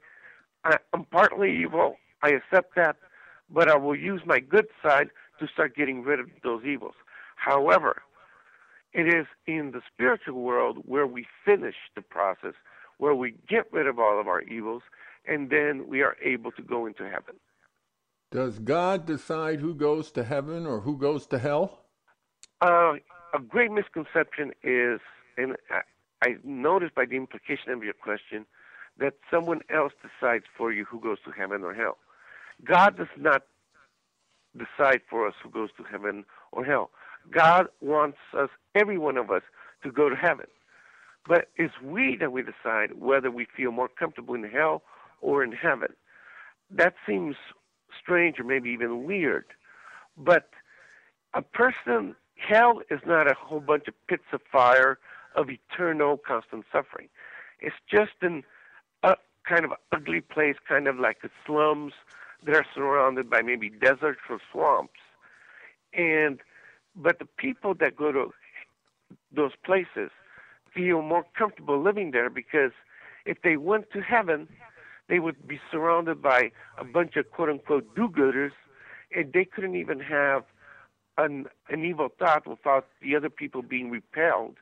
I, 0.63 0.77
I'm 0.93 1.05
partly 1.05 1.55
evil. 1.55 1.98
I 2.24 2.29
accept 2.29 2.75
that, 2.75 2.96
but 3.50 3.70
I 3.70 3.75
will 3.77 3.96
use 3.96 4.22
my 4.25 4.39
good 4.39 4.67
side 4.84 5.10
to 5.39 5.48
start 5.48 5.75
getting 5.75 6.03
rid 6.03 6.20
of 6.20 6.27
those 6.43 6.63
evils. 6.65 6.93
However, 7.36 8.03
it 8.93 9.08
is 9.08 9.25
in 9.48 9.72
the 9.72 9.81
spiritual 9.91 10.41
world 10.41 10.79
where 10.86 11.08
we 11.08 11.25
finish 11.46 11.75
the 11.96 12.01
process, 12.01 12.53
where 12.98 13.15
we 13.15 13.36
get 13.50 13.72
rid 13.72 13.88
of 13.88 14.00
all 14.00 14.20
of 14.20 14.27
our 14.27 14.41
evils, 14.41 14.84
and 15.25 15.50
then 15.50 15.88
we 15.88 16.01
are 16.01 16.16
able 16.24 16.51
to 16.51 16.62
go 16.62 16.86
into 16.86 17.04
heaven. 17.04 17.36
Does 18.32 18.60
God 18.60 19.06
decide 19.06 19.60
who 19.60 19.75
goes 19.75 20.12
to 20.12 20.24
heaven 20.24 20.66
or 20.66 20.80
who 20.80 20.98
goes 20.98 21.28
to 21.28 21.40
hell? 21.40 21.86
Uh, 22.62 22.94
a 23.34 23.40
great 23.46 23.72
misconception 23.72 24.51
is, 24.63 25.00
and 25.38 25.56
I, 25.70 25.82
I 26.24 26.36
noticed 26.44 26.96
by 26.96 27.06
the 27.06 27.18
implication 27.18 27.72
of 27.72 27.84
your 27.84 27.94
question, 27.94 28.46
that 29.00 29.16
someone 29.30 29.62
else 29.74 29.94
decides 30.01 30.46
for 30.58 30.72
you 30.72 30.86
who 30.86 31.00
goes 31.00 31.18
to 31.25 31.32
heaven 31.32 31.63
or 31.63 31.74
hell. 31.74 31.98
God 32.63 32.98
does 32.98 33.08
not 33.18 33.44
decide 34.56 35.01
for 35.10 35.28
us 35.28 35.34
who 35.44 35.50
goes 35.50 35.70
to 35.78 35.84
heaven 35.84 36.25
or 36.51 36.63
hell. 36.63 36.92
God 37.32 37.68
wants 37.82 38.18
us, 38.38 38.50
every 38.75 38.98
one 38.98 39.18
of 39.18 39.32
us, 39.32 39.44
to 39.84 39.92
go 39.92 40.10
to 40.10 40.16
heaven. 40.16 40.48
But 41.28 41.50
it's 41.56 41.74
we 41.82 42.18
that 42.20 42.32
we 42.32 42.42
decide 42.42 43.00
whether 43.00 43.30
we 43.30 43.46
feel 43.56 43.72
more 43.72 43.88
comfortable 43.88 44.36
in 44.36 44.44
hell 44.44 44.84
or 45.22 45.44
in 45.44 45.51
heaven. 45.51 45.94
That 46.70 46.94
seems 47.08 47.36
strange 48.00 48.40
or 48.40 48.44
maybe 48.44 48.70
even 48.70 49.04
weird. 49.04 49.46
But 50.18 50.50
a 51.34 51.42
person, 51.42 52.16
hell 52.36 52.82
is 52.90 53.00
not 53.06 53.30
a 53.30 53.34
whole 53.34 53.60
bunch 53.60 53.88
of 53.88 53.94
pits 54.08 54.24
of 54.34 54.42
fire 54.51 55.00
of 55.36 55.50
eternal 55.50 56.18
constant 56.18 56.66
suffering. 56.72 57.08
It's 57.60 57.75
just 57.90 58.12
an 58.22 58.44
a 59.04 59.16
kind 59.48 59.66
of 59.66 59.72
ugly 59.92 60.22
place, 60.22 60.56
kind 60.68 60.88
of 60.88 61.00
like 61.00 61.22
the 61.22 61.30
slums 61.46 61.94
that 62.46 62.56
are 62.56 62.66
surrounded 62.74 63.30
by 63.30 63.42
maybe 63.42 63.70
deserts 63.70 64.22
or 64.30 64.40
swamps. 64.51 65.00
And 65.94 66.40
but 66.96 67.20
the 67.20 67.25
people 67.25 67.74
that 67.75 67.96
go 67.96 68.12
to 68.12 68.34
those 69.34 69.51
places 69.63 70.12
feel 70.74 71.01
more 71.01 71.25
comfortable 71.38 71.82
living 71.82 72.12
there 72.12 72.30
because 72.30 72.72
if 73.25 73.42
they 73.44 73.58
went 73.58 73.92
to 73.92 74.01
heaven, 74.01 74.48
they 75.12 75.20
would 75.20 75.46
be 75.46 75.60
surrounded 75.70 76.22
by 76.22 76.51
a 76.77 76.86
bunch 76.86 77.18
of 77.18 77.30
quote 77.32 77.50
unquote 77.50 77.96
do 77.96 78.08
gooders, 78.08 78.53
and 79.13 79.34
they 79.34 79.44
couldn't 79.44 79.75
even 79.75 80.00
have 80.00 80.44
an, 81.18 81.48
an 81.70 81.84
evil 81.84 82.08
thought 82.18 82.48
without 82.48 82.88
the 83.01 83.15
other 83.15 83.30
people 83.30 83.62
being 83.62 83.91
repelled 83.91 84.56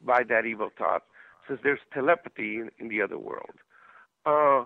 by 0.00 0.22
that 0.22 0.46
evil 0.46 0.70
thought, 0.78 1.02
since 1.48 1.58
there's 1.64 1.80
telepathy 1.92 2.56
in, 2.60 2.70
in 2.78 2.88
the 2.88 3.02
other 3.02 3.18
world. 3.18 3.56
Uh, 4.24 4.64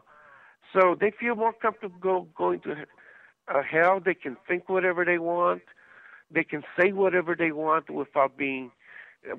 so 0.74 0.94
they 1.00 1.10
feel 1.18 1.34
more 1.34 1.54
comfortable 1.54 1.98
go, 1.98 2.28
going 2.36 2.60
to 2.60 2.72
uh, 3.48 3.62
hell. 3.62 3.98
They 3.98 4.14
can 4.14 4.36
think 4.46 4.68
whatever 4.68 5.06
they 5.06 5.18
want 5.18 5.62
they 6.30 6.44
can 6.44 6.62
say 6.78 6.92
whatever 6.92 7.34
they 7.34 7.50
want 7.50 7.90
without 7.90 8.36
being 8.36 8.70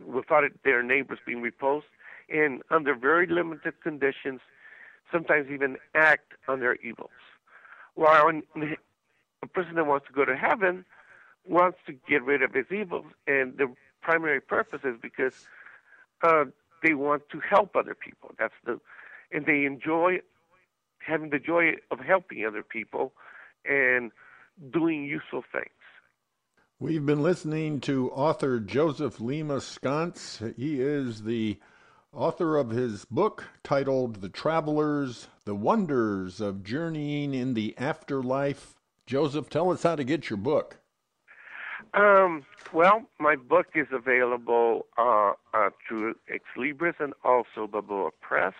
without 0.05 0.43
their 0.63 0.84
neighbors 0.84 1.20
being 1.25 1.41
repulsed 1.41 1.88
and 2.29 2.62
under 2.70 2.93
very 2.93 3.25
limited 3.25 3.74
conditions 3.81 4.41
sometimes 5.12 5.50
even 5.51 5.77
act 5.96 6.34
on 6.48 6.60
their 6.60 6.75
evils. 6.75 7.10
While 7.96 8.30
a 8.30 9.48
person 9.48 9.75
that 9.75 9.86
wants 9.86 10.08
to 10.08 10.13
go 10.13 10.25
to 10.25 10.36
heaven 10.36 10.86
wants 11.46 11.80
to 11.88 11.94
get 11.94 12.24
rid 12.24 12.41
of 12.41 12.53
his 12.53 12.65
evils, 12.72 13.06
and 13.27 13.58
the 13.58 13.74
primary 14.01 14.41
purpose 14.41 14.82
is 14.84 14.96
because 15.01 15.34
uh, 16.24 16.46
they 16.84 16.94
want 16.94 17.24
to 17.30 17.39
help 17.39 17.75
other 17.75 17.96
people. 17.96 18.32
That's 18.38 18.53
the, 18.65 18.80
and 19.32 19.46
they 19.46 19.65
enjoy 19.65 20.20
having 21.06 21.30
the 21.30 21.39
joy 21.39 21.74
of 21.89 22.00
helping 22.00 22.46
other 22.46 22.63
people 22.63 23.13
and 23.65 24.12
doing 24.72 25.03
useful 25.06 25.44
things. 25.51 25.70
We've 26.80 27.06
been 27.06 27.22
listening 27.22 27.80
to 27.82 28.10
author 28.12 28.60
Joseph 28.60 29.20
Lima 29.20 29.62
Sconce. 29.62 30.41
He 30.58 30.82
is 30.82 31.24
the 31.24 31.60
author 32.13 32.58
of 32.58 32.70
his 32.70 33.06
book 33.06 33.46
titled 33.63 34.22
The 34.22 34.30
Travelers, 34.30 35.27
The 35.46 35.56
Wonders 35.56 36.41
of 36.41 36.63
Journeying 36.63 37.34
in 37.34 37.53
the 37.53 37.74
Afterlife. 37.77 38.75
Joseph, 39.06 39.50
tell 39.50 39.72
us 39.72 39.84
how 39.84 39.96
to 39.96 40.03
get 40.03 40.30
your 40.30 40.38
book. 40.38 40.77
Um, 41.94 42.46
well, 42.74 43.03
my 43.20 43.36
book 43.36 43.68
is 43.75 43.88
available 43.91 44.86
uh, 44.98 45.34
uh, 45.53 45.70
through 45.88 46.15
Ex 46.30 46.44
Libris 46.58 47.00
and 47.00 47.13
also 47.24 47.68
Balboa 47.68 48.12
Press. 48.22 48.53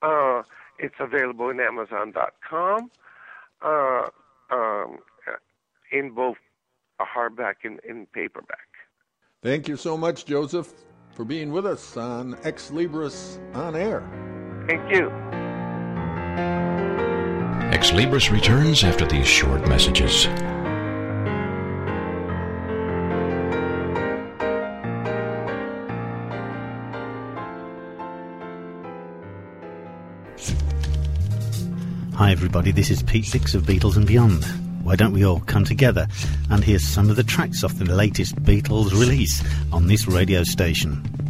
Uh, 0.00 0.42
it's 0.78 0.94
available 1.00 1.50
in 1.50 1.60
Amazon.com 1.60 2.90
uh, 3.62 4.06
um, 4.50 4.98
in 5.90 6.10
both 6.10 6.36
a 7.00 7.04
hardback 7.04 7.54
and, 7.64 7.80
and 7.88 8.10
paperback. 8.12 8.58
Thank 9.42 9.68
you 9.68 9.76
so 9.76 9.96
much, 9.96 10.24
Joseph, 10.24 10.72
for 11.18 11.24
being 11.24 11.50
with 11.50 11.66
us 11.66 11.96
on 11.96 12.38
Ex 12.44 12.70
Libris 12.70 13.40
on 13.52 13.74
Air. 13.74 14.04
Thank 14.68 14.88
you. 14.88 15.10
Ex 17.74 17.90
Libris 17.90 18.30
returns 18.30 18.84
after 18.84 19.04
these 19.04 19.26
short 19.26 19.66
messages. 19.68 20.26
Hi, 32.14 32.30
everybody, 32.30 32.70
this 32.70 32.90
is 32.90 33.02
Pete 33.02 33.24
Six 33.24 33.56
of 33.56 33.64
Beatles 33.64 33.96
and 33.96 34.06
Beyond. 34.06 34.67
Why 34.88 34.96
don't 34.96 35.12
we 35.12 35.22
all 35.22 35.40
come 35.40 35.66
together 35.66 36.08
and 36.48 36.64
hear 36.64 36.78
some 36.78 37.10
of 37.10 37.16
the 37.16 37.22
tracks 37.22 37.62
off 37.62 37.74
the 37.74 37.84
latest 37.84 38.36
Beatles 38.36 38.90
release 38.92 39.44
on 39.70 39.86
this 39.86 40.08
radio 40.08 40.44
station? 40.44 41.27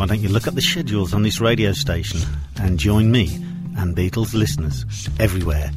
Why 0.00 0.06
don't 0.06 0.20
you 0.20 0.30
look 0.30 0.48
up 0.48 0.54
the 0.54 0.62
schedules 0.62 1.12
on 1.12 1.22
this 1.22 1.42
radio 1.42 1.74
station 1.74 2.22
and 2.62 2.78
join 2.78 3.12
me 3.12 3.34
and 3.76 3.94
Beatles 3.94 4.32
listeners 4.32 4.86
everywhere 5.18 5.70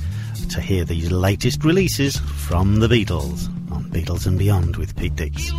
to 0.49 0.61
hear 0.61 0.85
these 0.85 1.11
latest 1.11 1.65
releases 1.65 2.15
from 2.15 2.79
the 2.79 2.87
Beatles 2.87 3.49
on 3.69 3.83
Beatles 3.91 4.25
and 4.25 4.39
Beyond 4.39 4.77
with 4.77 4.95
Pete 4.95 5.13
Dix. 5.17 5.51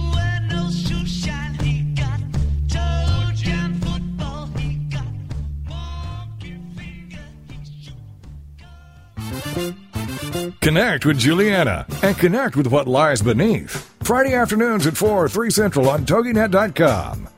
Connect 10.62 11.04
with 11.04 11.18
Juliana 11.18 11.84
and 12.02 12.16
connect 12.16 12.56
with 12.56 12.68
what 12.68 12.88
lies 12.88 13.20
beneath. 13.20 13.94
Friday 14.02 14.32
afternoons 14.32 14.86
at 14.86 14.96
4, 14.96 15.28
3 15.28 15.50
Central 15.50 15.90
on 15.90 16.06
TogiNet.com. 16.06 17.28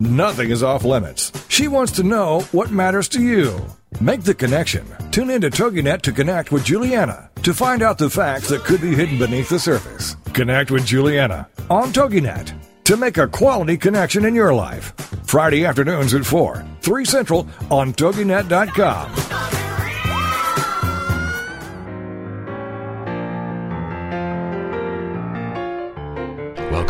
Nothing 0.00 0.50
is 0.50 0.62
off 0.62 0.84
limits. 0.84 1.32
She 1.48 1.66
wants 1.66 1.90
to 1.92 2.04
know 2.04 2.42
what 2.52 2.70
matters 2.70 3.08
to 3.08 3.20
you. 3.20 3.58
Make 4.00 4.22
the 4.22 4.34
connection. 4.34 4.86
Tune 5.10 5.28
in 5.28 5.40
to 5.40 5.50
TogiNet 5.50 6.02
to 6.02 6.12
connect 6.12 6.52
with 6.52 6.64
Juliana 6.64 7.30
to 7.42 7.52
find 7.52 7.82
out 7.82 7.98
the 7.98 8.08
facts 8.08 8.48
that 8.50 8.62
could 8.62 8.80
be 8.80 8.94
hidden 8.94 9.18
beneath 9.18 9.48
the 9.48 9.58
surface. 9.58 10.14
Connect 10.34 10.70
with 10.70 10.86
Juliana 10.86 11.48
on 11.68 11.92
TogiNet 11.92 12.52
to 12.84 12.96
make 12.96 13.18
a 13.18 13.26
quality 13.26 13.76
connection 13.76 14.24
in 14.24 14.36
your 14.36 14.54
life. 14.54 14.92
Friday 15.26 15.64
afternoons 15.64 16.14
at 16.14 16.24
4, 16.24 16.64
3 16.80 17.04
Central 17.04 17.48
on 17.68 17.92
TogiNet.com. 17.92 19.57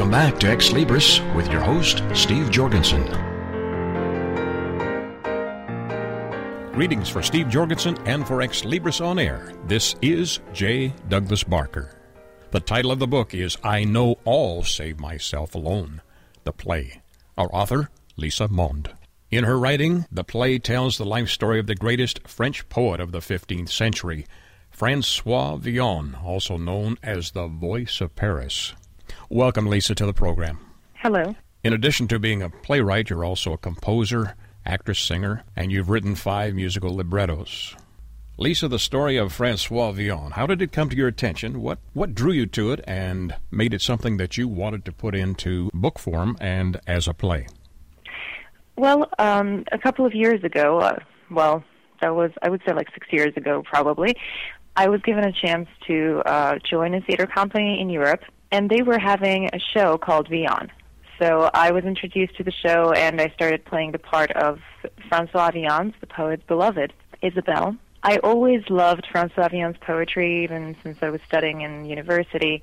Welcome 0.08 0.30
back 0.30 0.40
to 0.40 0.48
Ex 0.48 0.70
Libris 0.70 1.34
with 1.36 1.52
your 1.52 1.60
host, 1.60 2.02
Steve 2.14 2.50
Jorgensen. 2.50 3.04
Greetings 6.72 7.10
for 7.10 7.22
Steve 7.22 7.50
Jorgensen 7.50 7.98
and 8.06 8.26
for 8.26 8.40
Ex 8.40 8.62
Libris 8.62 9.04
On 9.04 9.18
Air. 9.18 9.52
This 9.66 9.96
is 10.00 10.40
J. 10.54 10.94
Douglas 11.10 11.44
Barker. 11.44 11.94
The 12.52 12.60
title 12.60 12.90
of 12.90 13.00
the 13.00 13.06
book 13.06 13.34
is 13.34 13.58
I 13.62 13.84
Know 13.84 14.16
All 14.24 14.64
Save 14.64 14.98
Myself 14.98 15.54
Alone, 15.54 16.00
the 16.44 16.54
play. 16.54 17.02
Our 17.36 17.50
author, 17.52 17.90
Lisa 18.16 18.48
Monde. 18.48 18.90
In 19.30 19.44
her 19.44 19.58
writing, 19.58 20.06
the 20.10 20.24
play 20.24 20.58
tells 20.58 20.96
the 20.96 21.04
life 21.04 21.28
story 21.28 21.60
of 21.60 21.66
the 21.66 21.74
greatest 21.74 22.26
French 22.26 22.66
poet 22.70 22.98
of 22.98 23.12
the 23.12 23.20
15th 23.20 23.68
century, 23.68 24.24
Francois 24.70 25.56
Villon, 25.56 26.16
also 26.24 26.56
known 26.56 26.96
as 27.02 27.32
the 27.32 27.46
Voice 27.46 28.00
of 28.00 28.16
Paris. 28.16 28.72
Welcome, 29.30 29.66
Lisa, 29.66 29.94
to 29.94 30.06
the 30.06 30.14
program. 30.14 30.58
Hello. 30.94 31.34
In 31.62 31.74
addition 31.74 32.08
to 32.08 32.18
being 32.18 32.40
a 32.40 32.48
playwright, 32.48 33.10
you're 33.10 33.26
also 33.26 33.52
a 33.52 33.58
composer, 33.58 34.34
actress, 34.64 34.98
singer, 34.98 35.44
and 35.54 35.70
you've 35.70 35.90
written 35.90 36.14
five 36.14 36.54
musical 36.54 36.96
librettos. 36.96 37.76
Lisa, 38.38 38.68
the 38.68 38.78
story 38.78 39.18
of 39.18 39.30
Francois 39.30 39.92
Villon, 39.92 40.30
how 40.30 40.46
did 40.46 40.62
it 40.62 40.72
come 40.72 40.88
to 40.88 40.96
your 40.96 41.08
attention? 41.08 41.60
What 41.60 41.78
what 41.92 42.14
drew 42.14 42.32
you 42.32 42.46
to 42.46 42.72
it 42.72 42.82
and 42.86 43.34
made 43.50 43.74
it 43.74 43.82
something 43.82 44.16
that 44.16 44.38
you 44.38 44.48
wanted 44.48 44.86
to 44.86 44.92
put 44.92 45.14
into 45.14 45.68
book 45.74 45.98
form 45.98 46.38
and 46.40 46.80
as 46.86 47.06
a 47.06 47.12
play? 47.12 47.48
Well, 48.76 49.10
um, 49.18 49.64
a 49.72 49.78
couple 49.78 50.06
of 50.06 50.14
years 50.14 50.42
ago, 50.42 50.78
uh, 50.78 51.00
well, 51.30 51.62
that 52.00 52.14
was 52.14 52.30
I 52.40 52.48
would 52.48 52.62
say 52.66 52.72
like 52.72 52.88
six 52.94 53.08
years 53.10 53.36
ago, 53.36 53.62
probably. 53.62 54.16
I 54.74 54.88
was 54.88 55.02
given 55.02 55.24
a 55.24 55.32
chance 55.32 55.68
to 55.88 56.22
uh, 56.24 56.58
join 56.70 56.94
a 56.94 57.02
theater 57.02 57.26
company 57.26 57.78
in 57.78 57.90
Europe 57.90 58.22
and 58.50 58.70
they 58.70 58.82
were 58.82 58.98
having 58.98 59.50
a 59.52 59.58
show 59.58 59.98
called 59.98 60.28
Villon. 60.28 60.70
So 61.20 61.50
I 61.52 61.72
was 61.72 61.84
introduced 61.84 62.36
to 62.36 62.44
the 62.44 62.52
show, 62.52 62.92
and 62.92 63.20
I 63.20 63.28
started 63.30 63.64
playing 63.64 63.92
the 63.92 63.98
part 63.98 64.30
of 64.32 64.60
Francois 65.08 65.50
Villon's, 65.50 65.94
the 66.00 66.06
poet's 66.06 66.44
beloved, 66.46 66.92
Isabelle. 67.22 67.76
I 68.02 68.18
always 68.18 68.62
loved 68.70 69.06
Francois 69.10 69.48
Villon's 69.48 69.76
poetry, 69.80 70.44
even 70.44 70.76
since 70.82 70.98
I 71.02 71.10
was 71.10 71.20
studying 71.26 71.62
in 71.62 71.86
university, 71.86 72.62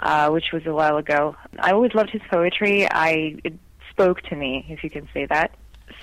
uh, 0.00 0.30
which 0.30 0.52
was 0.52 0.64
a 0.64 0.72
while 0.72 0.96
ago. 0.96 1.36
I 1.58 1.72
always 1.72 1.94
loved 1.94 2.10
his 2.10 2.22
poetry. 2.30 2.90
I 2.90 3.36
it 3.44 3.54
spoke 3.90 4.22
to 4.22 4.36
me, 4.36 4.64
if 4.70 4.82
you 4.82 4.88
can 4.88 5.06
say 5.12 5.26
that. 5.26 5.54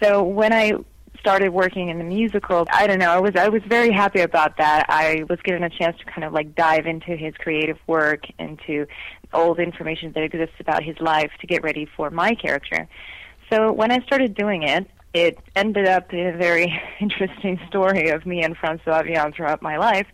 So 0.02 0.24
when 0.24 0.54
I 0.54 0.74
started 1.20 1.50
working 1.50 1.90
in 1.90 1.98
the 1.98 2.04
musical, 2.04 2.66
I 2.72 2.88
don't 2.88 3.00
know, 3.00 3.12
I 3.12 3.20
was 3.20 3.36
I 3.36 3.50
was 3.50 3.62
very 3.68 3.92
happy 3.92 4.22
about 4.22 4.58
that. 4.58 4.86
I 4.90 5.24
was 5.30 5.40
given 5.44 5.64
a 5.64 5.70
chance 5.70 5.98
to 6.00 6.06
kind 6.06 6.24
of 6.24 6.34
like 6.34 6.56
dive 6.56 6.86
into 6.86 7.16
his 7.16 7.34
creative 7.36 7.78
work, 7.88 8.24
into 8.38 8.86
all 9.34 9.54
the 9.54 9.62
information 9.62 10.12
that 10.14 10.24
exists 10.24 10.56
about 10.60 10.84
his 10.84 11.00
life 11.00 11.32
to 11.42 11.48
get 11.48 11.64
ready 11.64 11.88
for 11.98 12.10
my 12.10 12.36
character. 12.36 12.88
So 13.52 13.72
when 13.72 13.92
I 13.92 14.00
started 14.06 14.36
doing 14.36 14.64
it, 14.64 14.90
it 15.14 15.40
ended 15.56 15.88
up 15.88 16.14
in 16.14 16.28
a 16.28 16.38
very 16.38 16.72
interesting 17.00 17.60
story 17.68 18.10
of 18.10 18.26
me 18.26 18.44
and 18.44 18.56
Francois 18.56 19.04
Villon 19.04 19.34
throughout 19.34 19.62
my 19.62 19.78
life. 19.78 20.08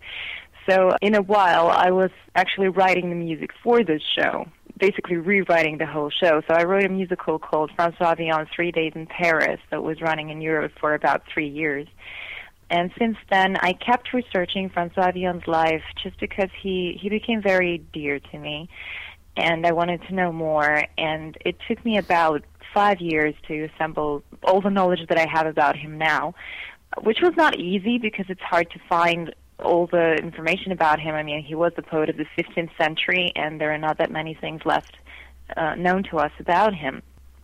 So 0.70 0.96
in 1.02 1.15
a 1.15 1.22
while, 1.22 1.70
I 1.70 1.91
was 1.91 2.12
actually 2.34 2.70
writing 2.70 3.10
the 3.10 3.15
music 3.15 3.52
for 3.63 3.84
this 3.84 4.02
show. 4.18 4.48
Basically 4.77 5.17
rewriting 5.17 5.77
the 5.77 5.85
whole 5.85 6.09
show. 6.09 6.41
So 6.47 6.53
I 6.53 6.63
wrote 6.63 6.83
a 6.83 6.89
musical 6.89 7.39
called 7.39 7.71
Francois 7.75 8.15
Villon's 8.15 8.49
Three 8.55 8.71
Days 8.71 8.93
in 8.95 9.07
Paris 9.07 9.59
that 9.71 9.83
was 9.83 10.01
running 10.01 10.29
in 10.29 10.41
Europe 10.41 10.73
for 10.79 10.93
about 10.93 11.23
three 11.33 11.47
years. 11.47 11.88
And 12.69 12.91
since 12.97 13.17
then, 13.29 13.57
I 13.57 13.73
kept 13.73 14.11
researching 14.11 14.69
Francois 14.69 15.11
Villon's 15.11 15.47
life 15.47 15.83
just 16.01 16.19
because 16.19 16.49
he, 16.61 16.97
he 16.99 17.09
became 17.09 17.41
very 17.41 17.77
dear 17.93 18.19
to 18.19 18.38
me. 18.39 18.69
And 19.38 19.65
I 19.65 19.71
wanted 19.71 20.01
to 20.07 20.15
know 20.15 20.31
more. 20.31 20.83
And 20.97 21.38
it 21.45 21.57
took 21.67 21.83
me 21.85 21.97
about 21.97 22.43
five 22.73 22.99
years 22.99 23.35
to 23.47 23.69
assemble 23.73 24.23
all 24.43 24.61
the 24.61 24.69
knowledge 24.69 25.07
that 25.07 25.17
I 25.17 25.27
have 25.27 25.45
about 25.45 25.77
him 25.77 25.97
now, 25.97 26.33
which 27.01 27.19
was 27.21 27.33
not 27.38 27.57
easy 27.57 27.97
because 27.97 28.25
it's 28.29 28.41
hard 28.41 28.69
to 28.71 28.79
find 28.89 29.33
all 29.63 29.88
the 29.88 30.15
information 30.15 30.72
about 30.72 31.00
him. 31.00 31.15
I 31.15 31.24
mean, 31.24 31.44
he 31.44 31.56
was 31.56 31.72
the 31.76 31.82
poet 31.82 32.10
of 32.10 32.18
the 32.18 32.26
15th 32.38 32.72
century, 32.78 33.32
and 33.36 33.60
there 33.60 33.72
are 33.72 33.78
not 33.78 33.98
that 33.98 34.12
many 34.12 34.34
things 34.34 34.62
left 34.65 34.98
uh, 35.56 35.76
known 35.76 36.04
to 36.12 36.18
us 36.18 36.32
about 36.39 36.74
him. 36.74 37.02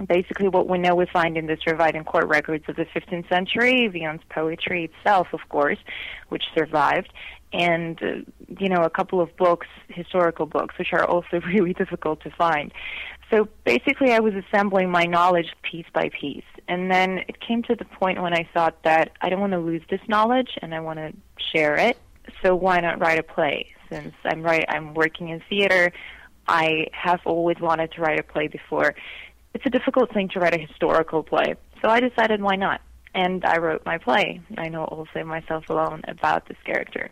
Basically, 0.07 0.47
what 0.47 0.67
we 0.67 0.79
know 0.79 0.95
we 0.95 1.05
find 1.05 1.37
in 1.37 1.45
the 1.45 1.57
surviving 1.63 2.03
court 2.03 2.27
records 2.27 2.65
of 2.67 2.75
the 2.75 2.85
15th 2.85 3.29
century, 3.29 3.87
Villon's 3.87 4.21
poetry 4.29 4.85
itself, 4.85 5.27
of 5.31 5.41
course, 5.49 5.77
which 6.29 6.43
survived, 6.57 7.13
and, 7.53 8.01
uh, 8.01 8.05
you 8.59 8.67
know, 8.67 8.81
a 8.83 8.89
couple 8.89 9.21
of 9.21 9.35
books, 9.37 9.67
historical 9.89 10.45
books, 10.45 10.75
which 10.79 10.93
are 10.93 11.05
also 11.05 11.39
really 11.47 11.73
difficult 11.73 12.21
to 12.23 12.31
find. 12.31 12.73
So 13.31 13.47
basically, 13.63 14.11
I 14.11 14.19
was 14.19 14.33
assembling 14.33 14.91
my 14.91 15.05
knowledge 15.05 15.47
piece 15.63 15.85
by 15.93 16.09
piece. 16.09 16.43
And 16.67 16.91
then 16.91 17.19
it 17.27 17.39
came 17.39 17.63
to 17.63 17.75
the 17.75 17.85
point 17.85 18.21
when 18.21 18.33
I 18.33 18.47
thought 18.53 18.83
that 18.83 19.11
I 19.21 19.29
don't 19.29 19.39
want 19.39 19.53
to 19.53 19.59
lose 19.59 19.81
this 19.89 20.01
knowledge 20.07 20.49
and 20.61 20.75
I 20.75 20.79
want 20.79 20.99
to 20.99 21.13
share 21.53 21.75
it. 21.75 21.97
So 22.43 22.55
why 22.55 22.79
not 22.79 22.99
write 22.99 23.19
a 23.19 23.23
play? 23.23 23.73
Since 23.89 24.13
I'm 24.23 24.41
right, 24.41 24.65
I'm 24.69 24.93
working 24.93 25.29
in 25.29 25.41
theater. 25.49 25.91
I 26.47 26.87
have 26.93 27.21
always 27.25 27.57
wanted 27.59 27.91
to 27.93 28.01
write 28.01 28.19
a 28.19 28.23
play 28.23 28.47
before. 28.47 28.95
It's 29.53 29.65
a 29.65 29.69
difficult 29.69 30.13
thing 30.13 30.29
to 30.29 30.39
write 30.39 30.55
a 30.55 30.59
historical 30.59 31.23
play, 31.23 31.55
so 31.81 31.89
I 31.89 31.99
decided 31.99 32.41
why 32.41 32.55
not. 32.55 32.81
And 33.13 33.43
I 33.43 33.57
wrote 33.57 33.85
my 33.85 33.97
play. 33.97 34.39
I 34.57 34.69
know 34.69 34.85
All 34.85 35.05
Save 35.13 35.25
Myself 35.25 35.69
Alone 35.69 36.01
about 36.07 36.47
this 36.47 36.57
character. 36.65 37.09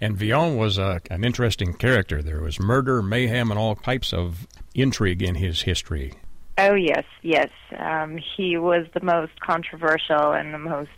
And 0.00 0.16
Villon 0.16 0.56
was 0.56 0.78
a, 0.78 1.00
an 1.10 1.24
interesting 1.24 1.74
character. 1.74 2.22
There 2.22 2.40
was 2.40 2.60
murder, 2.60 3.02
mayhem, 3.02 3.50
and 3.50 3.58
all 3.58 3.74
types 3.74 4.12
of 4.12 4.46
intrigue 4.74 5.22
in 5.22 5.36
his 5.36 5.62
history. 5.62 6.14
Oh, 6.56 6.74
yes, 6.74 7.04
yes. 7.22 7.50
Um, 7.76 8.18
he 8.36 8.56
was 8.56 8.86
the 8.94 9.02
most 9.02 9.40
controversial 9.40 10.32
and 10.32 10.54
the 10.54 10.58
most 10.58 10.90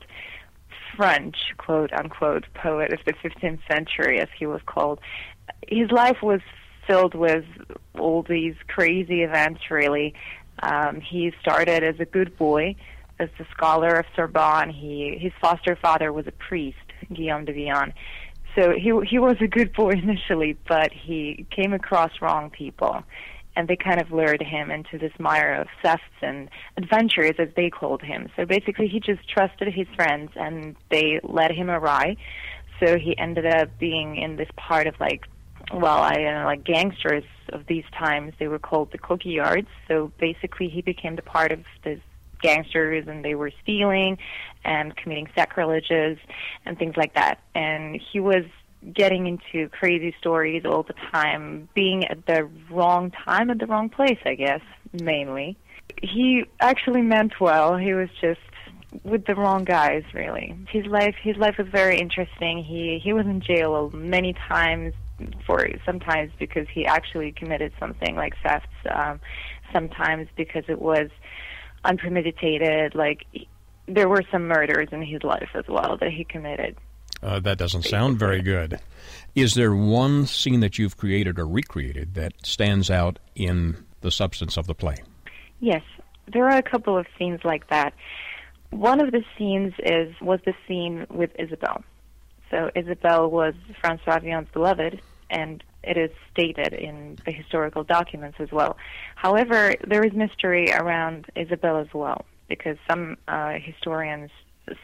French, 0.97 1.37
quote 1.59 1.93
unquote, 1.93 2.45
poet 2.55 2.93
of 2.93 3.01
the 3.05 3.13
15th 3.13 3.61
century, 3.71 4.21
as 4.21 4.29
he 4.39 4.47
was 4.47 4.61
called. 4.67 5.01
His 5.69 5.91
life 5.91 6.19
was 6.23 6.41
filled 6.87 7.15
with 7.15 7.45
all 7.99 8.23
these 8.23 8.55
crazy 8.69 9.23
events, 9.23 9.61
really. 9.71 10.15
Um, 10.63 11.01
he 11.01 11.33
started 11.41 11.83
as 11.83 12.01
a 12.01 12.05
good 12.05 12.37
boy, 12.37 12.77
as 13.19 13.29
a 13.39 13.45
scholar 13.51 13.95
of 13.95 14.07
Sorbonne. 14.15 14.71
He, 14.71 15.17
his 15.21 15.33
foster 15.41 15.77
father 15.77 16.13
was 16.13 16.27
a 16.27 16.33
priest, 16.33 16.79
Guillaume 17.13 17.45
de 17.45 17.53
Villon. 17.53 17.93
So 18.57 18.73
he 18.73 18.93
he 19.09 19.19
was 19.19 19.37
a 19.41 19.47
good 19.47 19.73
boy 19.73 19.91
initially, 20.03 20.57
but 20.69 20.93
he 20.93 21.47
came 21.51 21.73
across 21.73 22.11
wrong 22.21 22.51
people, 22.51 23.03
and 23.57 23.69
they 23.69 23.77
kind 23.77 24.01
of 24.01 24.11
lured 24.11 24.43
him 24.43 24.71
into 24.71 24.99
this 24.99 25.13
mire 25.19 25.55
of 25.55 25.69
thefts 25.83 26.05
and 26.23 26.49
adventures, 26.77 27.35
as 27.39 27.49
they 27.57 27.71
called 27.71 28.03
him. 28.03 28.29
So 28.37 28.45
basically, 28.47 28.89
he 28.89 29.01
just 29.01 29.29
trusted 29.29 29.73
his 29.73 29.87
friends, 29.95 30.31
and 30.37 30.77
they 30.91 31.21
led 31.23 31.53
him 31.53 31.71
awry. 31.71 32.17
So 32.81 32.99
he 32.99 33.17
ended 33.19 33.47
up 33.47 33.79
being 33.79 34.17
in 34.17 34.37
this 34.37 34.49
part 34.57 34.87
of 34.87 34.95
like, 34.99 35.27
well, 35.73 35.99
I 35.99 36.15
don't 36.15 36.35
know, 36.35 36.45
like 36.45 36.65
gangsters 36.65 37.25
of 37.51 37.67
these 37.67 37.85
times. 37.97 38.33
They 38.39 38.49
were 38.49 38.59
called 38.59 38.91
the 38.93 38.99
coquillards. 38.99 39.69
So 39.87 40.11
basically, 40.19 40.69
he 40.69 40.81
became 40.81 41.17
the 41.17 41.23
part 41.23 41.53
of 41.53 41.61
this 41.85 42.01
gangsters 42.43 43.07
and 43.09 43.25
they 43.25 43.35
were 43.35 43.53
stealing 43.63 44.19
and 44.65 44.97
committing 44.97 45.29
sacrileges 45.35 46.19
and 46.65 46.79
things 46.79 46.97
like 46.97 47.15
that. 47.15 47.41
And 47.55 48.01
he 48.13 48.21
was 48.21 48.45
getting 48.95 49.27
into 49.27 49.69
crazy 49.71 50.15
stories 50.19 50.65
all 50.65 50.83
the 50.83 50.95
time, 51.13 51.69
being 51.75 52.05
at 52.07 52.27
the 52.27 52.49
wrong 52.71 53.11
time 53.11 53.51
at 53.51 53.59
the 53.59 53.67
wrong 53.67 53.89
place, 53.89 54.19
I 54.25 54.35
guess, 54.35 54.63
mainly. 54.93 55.57
He 56.03 56.45
actually 56.61 57.03
meant 57.03 57.41
well. 57.41 57.77
He 57.77 57.93
was 57.93 58.09
just 58.21 58.41
with 59.05 59.25
the 59.27 59.35
wrong 59.35 59.65
guys 59.65 60.03
really. 60.15 60.57
His 60.69 60.87
life 60.87 61.15
his 61.23 61.37
life 61.37 61.57
was 61.59 61.69
very 61.69 61.99
interesting. 61.99 62.65
He 62.65 63.01
he 63.03 63.13
was 63.13 63.27
in 63.27 63.41
jail 63.41 63.91
many 63.93 64.35
times 64.49 64.95
for 65.47 65.69
sometimes 65.85 66.33
because 66.39 66.67
he 66.73 66.87
actually 66.87 67.33
committed 67.33 67.73
something 67.79 68.17
like 68.17 68.35
thefts, 68.43 68.69
um, 68.93 69.21
sometimes 69.73 70.29
because 70.37 70.65
it 70.69 70.81
was 70.81 71.11
unpremeditated. 71.85 72.95
Like 72.95 73.27
there 73.87 74.09
were 74.09 74.23
some 74.31 74.47
murders 74.47 74.89
in 74.93 75.03
his 75.03 75.23
life 75.23 75.51
as 75.55 75.65
well 75.69 75.97
that 76.01 76.11
he 76.11 76.25
committed. 76.25 76.77
Uh, 77.23 77.39
that 77.41 77.59
doesn't 77.59 77.83
sound 77.83 78.19
very 78.19 78.41
good. 78.41 78.81
Is 79.35 79.55
there 79.55 79.75
one 79.75 80.27
scene 80.27 80.61
that 80.61 80.79
you've 80.79 80.97
created 80.97 81.39
or 81.39 81.47
recreated 81.47 82.15
that 82.15 82.33
stands 82.45 82.91
out 82.91 83.19
in 83.35 83.85
the 84.01 84.11
substance 84.11 84.57
of 84.57 84.67
the 84.67 84.75
play? 84.75 84.97
Yes, 85.61 85.83
there 86.33 86.47
are 86.49 86.57
a 86.57 86.63
couple 86.63 86.97
of 86.97 87.07
scenes 87.19 87.41
like 87.45 87.69
that. 87.69 87.93
One 88.71 89.01
of 89.01 89.11
the 89.11 89.23
scenes 89.37 89.75
is 89.81 90.15
was 90.21 90.41
the 90.47 90.55
scene 90.67 91.07
with 91.11 91.31
Isabel. 91.39 91.85
So 92.51 92.71
Isabel 92.75 93.31
was 93.31 93.55
Francois 93.81 94.21
Villon's 94.21 94.49
beloved, 94.53 95.01
and 95.29 95.63
it 95.83 95.97
is 95.97 96.11
stated 96.33 96.73
in 96.73 97.19
the 97.25 97.33
historical 97.33 97.85
documents 97.85 98.39
as 98.41 98.51
well. 98.53 98.77
However, 99.17 99.75
there 99.87 100.05
is 100.05 100.13
mystery 100.13 100.71
around 100.73 101.27
Isabelle 101.37 101.79
as 101.79 101.93
well, 101.95 102.25
because 102.49 102.77
some 102.89 103.17
uh, 103.29 103.55
historians 103.63 104.31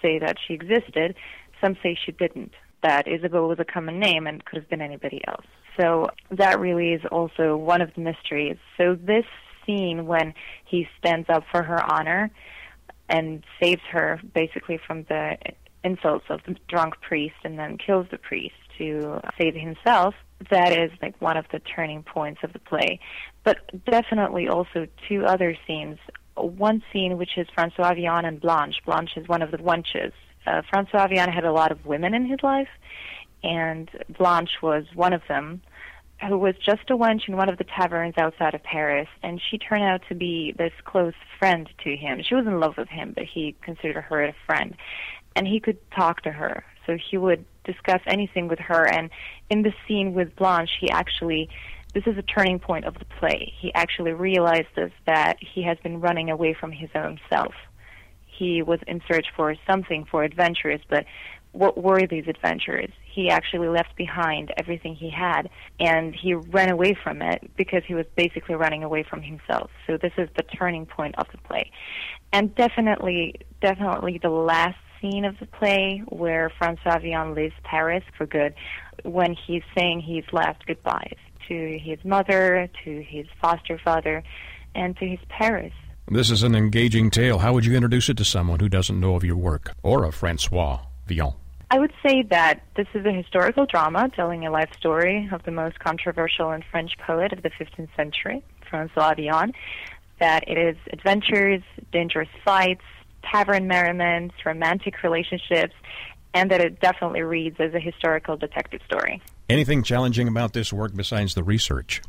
say 0.02 0.18
that 0.18 0.36
she 0.46 0.54
existed, 0.54 1.14
some 1.60 1.76
say 1.82 1.98
she 2.04 2.12
didn't, 2.12 2.52
that 2.82 3.06
Isabelle 3.08 3.48
was 3.48 3.58
a 3.58 3.64
common 3.64 3.98
name 3.98 4.26
and 4.26 4.44
could 4.44 4.58
have 4.58 4.68
been 4.68 4.82
anybody 4.82 5.20
else. 5.26 5.46
So 5.78 6.10
that 6.30 6.58
really 6.58 6.92
is 6.92 7.02
also 7.10 7.56
one 7.56 7.82
of 7.82 7.92
the 7.94 8.00
mysteries. 8.00 8.56
So 8.78 8.94
this 8.94 9.24
scene 9.66 10.06
when 10.06 10.32
he 10.64 10.86
stands 10.98 11.28
up 11.28 11.44
for 11.50 11.62
her 11.62 11.82
honor 11.92 12.30
and 13.08 13.44
saves 13.60 13.82
her 13.90 14.20
basically 14.34 14.78
from 14.86 15.04
the 15.04 15.36
insults 15.84 16.24
of 16.30 16.40
the 16.46 16.56
drunk 16.68 16.94
priest 17.00 17.36
and 17.44 17.58
then 17.58 17.78
kills 17.78 18.06
the 18.10 18.18
priest 18.18 18.54
to 18.78 19.20
save 19.38 19.54
himself 19.54 20.14
that 20.50 20.72
is 20.72 20.90
like 21.02 21.20
one 21.20 21.36
of 21.36 21.46
the 21.52 21.60
turning 21.60 22.02
points 22.02 22.40
of 22.42 22.52
the 22.52 22.58
play. 22.58 23.00
But 23.44 23.58
definitely 23.84 24.48
also 24.48 24.86
two 25.08 25.24
other 25.24 25.56
scenes. 25.66 25.98
One 26.36 26.82
scene 26.92 27.16
which 27.16 27.38
is 27.38 27.46
Francois 27.54 27.94
Villon 27.94 28.24
and 28.24 28.40
Blanche. 28.40 28.76
Blanche 28.84 29.16
is 29.16 29.26
one 29.28 29.42
of 29.42 29.50
the 29.50 29.58
wenches. 29.58 30.12
Uh, 30.46 30.62
Francois 30.70 31.08
Villon 31.08 31.32
had 31.32 31.44
a 31.44 31.52
lot 31.52 31.72
of 31.72 31.84
women 31.86 32.14
in 32.14 32.26
his 32.26 32.42
life, 32.42 32.68
and 33.42 33.90
Blanche 34.16 34.62
was 34.62 34.84
one 34.94 35.12
of 35.12 35.22
them, 35.28 35.62
who 36.28 36.38
was 36.38 36.54
just 36.56 36.88
a 36.90 36.96
wench 36.96 37.28
in 37.28 37.36
one 37.36 37.48
of 37.48 37.58
the 37.58 37.64
taverns 37.64 38.14
outside 38.16 38.54
of 38.54 38.62
Paris, 38.62 39.08
and 39.22 39.40
she 39.50 39.58
turned 39.58 39.82
out 39.82 40.02
to 40.08 40.14
be 40.14 40.54
this 40.56 40.72
close 40.84 41.14
friend 41.38 41.68
to 41.84 41.96
him. 41.96 42.22
She 42.22 42.34
was 42.34 42.46
in 42.46 42.60
love 42.60 42.76
with 42.76 42.88
him, 42.88 43.12
but 43.14 43.24
he 43.24 43.56
considered 43.62 44.02
her 44.02 44.24
a 44.24 44.34
friend, 44.46 44.76
and 45.34 45.46
he 45.46 45.60
could 45.60 45.78
talk 45.90 46.22
to 46.22 46.30
her. 46.30 46.64
So 46.86 46.96
he 46.96 47.16
would 47.16 47.44
discuss 47.64 48.00
anything 48.06 48.48
with 48.48 48.58
her. 48.60 48.86
And 48.86 49.10
in 49.50 49.62
the 49.62 49.72
scene 49.86 50.14
with 50.14 50.34
Blanche, 50.36 50.70
he 50.80 50.90
actually, 50.90 51.48
this 51.94 52.04
is 52.06 52.16
a 52.16 52.22
turning 52.22 52.58
point 52.58 52.84
of 52.84 52.94
the 52.94 53.04
play. 53.04 53.52
He 53.58 53.74
actually 53.74 54.12
realizes 54.12 54.90
that 55.06 55.36
he 55.40 55.62
has 55.64 55.78
been 55.82 56.00
running 56.00 56.30
away 56.30 56.54
from 56.54 56.72
his 56.72 56.90
own 56.94 57.18
self. 57.28 57.54
He 58.26 58.62
was 58.62 58.80
in 58.86 59.00
search 59.10 59.26
for 59.34 59.54
something, 59.66 60.04
for 60.04 60.22
adventures, 60.22 60.80
but 60.88 61.06
what 61.52 61.82
were 61.82 62.06
these 62.06 62.28
adventures? 62.28 62.90
He 63.04 63.30
actually 63.30 63.68
left 63.68 63.96
behind 63.96 64.52
everything 64.58 64.94
he 64.94 65.08
had 65.08 65.48
and 65.80 66.14
he 66.14 66.34
ran 66.34 66.68
away 66.68 66.94
from 67.02 67.22
it 67.22 67.50
because 67.56 67.82
he 67.86 67.94
was 67.94 68.04
basically 68.14 68.56
running 68.56 68.84
away 68.84 69.02
from 69.02 69.22
himself. 69.22 69.70
So 69.86 69.96
this 69.96 70.12
is 70.18 70.28
the 70.36 70.42
turning 70.42 70.84
point 70.84 71.14
of 71.16 71.26
the 71.32 71.38
play. 71.38 71.70
And 72.30 72.54
definitely, 72.54 73.36
definitely 73.62 74.18
the 74.22 74.28
last 74.28 74.76
scene 75.10 75.24
of 75.24 75.38
the 75.38 75.46
play 75.46 76.02
where 76.08 76.50
Francois 76.58 76.98
Villon 76.98 77.34
leaves 77.34 77.54
Paris 77.64 78.04
for 78.16 78.26
good 78.26 78.54
when 79.04 79.34
he's 79.46 79.62
saying 79.76 80.00
his 80.00 80.24
last 80.32 80.64
goodbyes 80.66 81.16
to 81.48 81.78
his 81.78 81.98
mother, 82.04 82.68
to 82.84 83.02
his 83.02 83.26
foster 83.40 83.78
father, 83.78 84.22
and 84.74 84.96
to 84.96 85.06
his 85.06 85.20
Paris. 85.28 85.72
This 86.08 86.30
is 86.30 86.42
an 86.42 86.54
engaging 86.54 87.10
tale. 87.10 87.38
How 87.38 87.52
would 87.52 87.64
you 87.64 87.74
introduce 87.74 88.08
it 88.08 88.16
to 88.18 88.24
someone 88.24 88.60
who 88.60 88.68
doesn't 88.68 88.98
know 88.98 89.14
of 89.14 89.24
your 89.24 89.36
work 89.36 89.72
or 89.82 90.04
of 90.04 90.14
Francois 90.14 90.80
Villon? 91.06 91.34
I 91.70 91.78
would 91.80 91.92
say 92.04 92.22
that 92.30 92.62
this 92.76 92.86
is 92.94 93.04
a 93.06 93.12
historical 93.12 93.66
drama 93.66 94.08
telling 94.14 94.46
a 94.46 94.50
life 94.50 94.70
story 94.78 95.28
of 95.32 95.42
the 95.44 95.50
most 95.50 95.80
controversial 95.80 96.50
and 96.50 96.64
French 96.70 96.92
poet 96.98 97.32
of 97.32 97.42
the 97.42 97.50
15th 97.50 97.88
century, 97.96 98.42
Francois 98.68 99.14
Villon. 99.14 99.52
That 100.20 100.48
it 100.48 100.56
is 100.56 100.76
adventures, 100.92 101.62
dangerous 101.92 102.28
fights, 102.44 102.84
tavern 103.22 103.66
merriment, 103.66 104.32
romantic 104.44 105.02
relationships, 105.02 105.74
and 106.34 106.50
that 106.50 106.60
it 106.60 106.80
definitely 106.80 107.22
reads 107.22 107.56
as 107.58 107.74
a 107.74 107.80
historical 107.80 108.36
detective 108.36 108.80
story. 108.86 109.22
Anything 109.48 109.82
challenging 109.82 110.28
about 110.28 110.52
this 110.52 110.72
work 110.72 110.94
besides 110.94 111.34
the 111.34 111.42
research? 111.42 112.02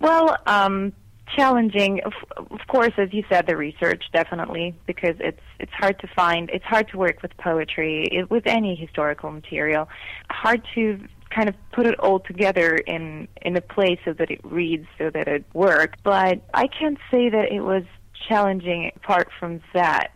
Well, 0.00 0.36
um, 0.46 0.92
challenging 1.36 2.00
of, 2.04 2.12
of 2.36 2.60
course 2.68 2.92
as 2.98 3.12
you 3.12 3.22
said 3.28 3.46
the 3.46 3.56
research 3.56 4.04
definitely 4.12 4.74
because 4.86 5.14
it's 5.20 5.40
it's 5.58 5.72
hard 5.72 5.98
to 6.00 6.08
find 6.08 6.50
it's 6.50 6.64
hard 6.64 6.88
to 6.88 6.98
work 6.98 7.22
with 7.22 7.36
poetry 7.36 8.08
it, 8.10 8.30
with 8.30 8.46
any 8.46 8.74
historical 8.74 9.30
material 9.30 9.88
hard 10.30 10.62
to 10.74 11.00
kind 11.30 11.48
of 11.48 11.54
put 11.72 11.86
it 11.86 11.98
all 12.00 12.18
together 12.18 12.74
in 12.76 13.28
in 13.42 13.56
a 13.56 13.60
place 13.60 13.98
so 14.04 14.12
that 14.12 14.30
it 14.30 14.40
reads 14.44 14.86
so 14.98 15.10
that 15.10 15.28
it 15.28 15.44
works 15.54 15.98
but 16.02 16.40
i 16.54 16.66
can't 16.66 16.98
say 17.10 17.28
that 17.28 17.52
it 17.52 17.60
was 17.60 17.84
challenging 18.28 18.90
apart 18.96 19.28
from 19.38 19.60
that 19.72 20.10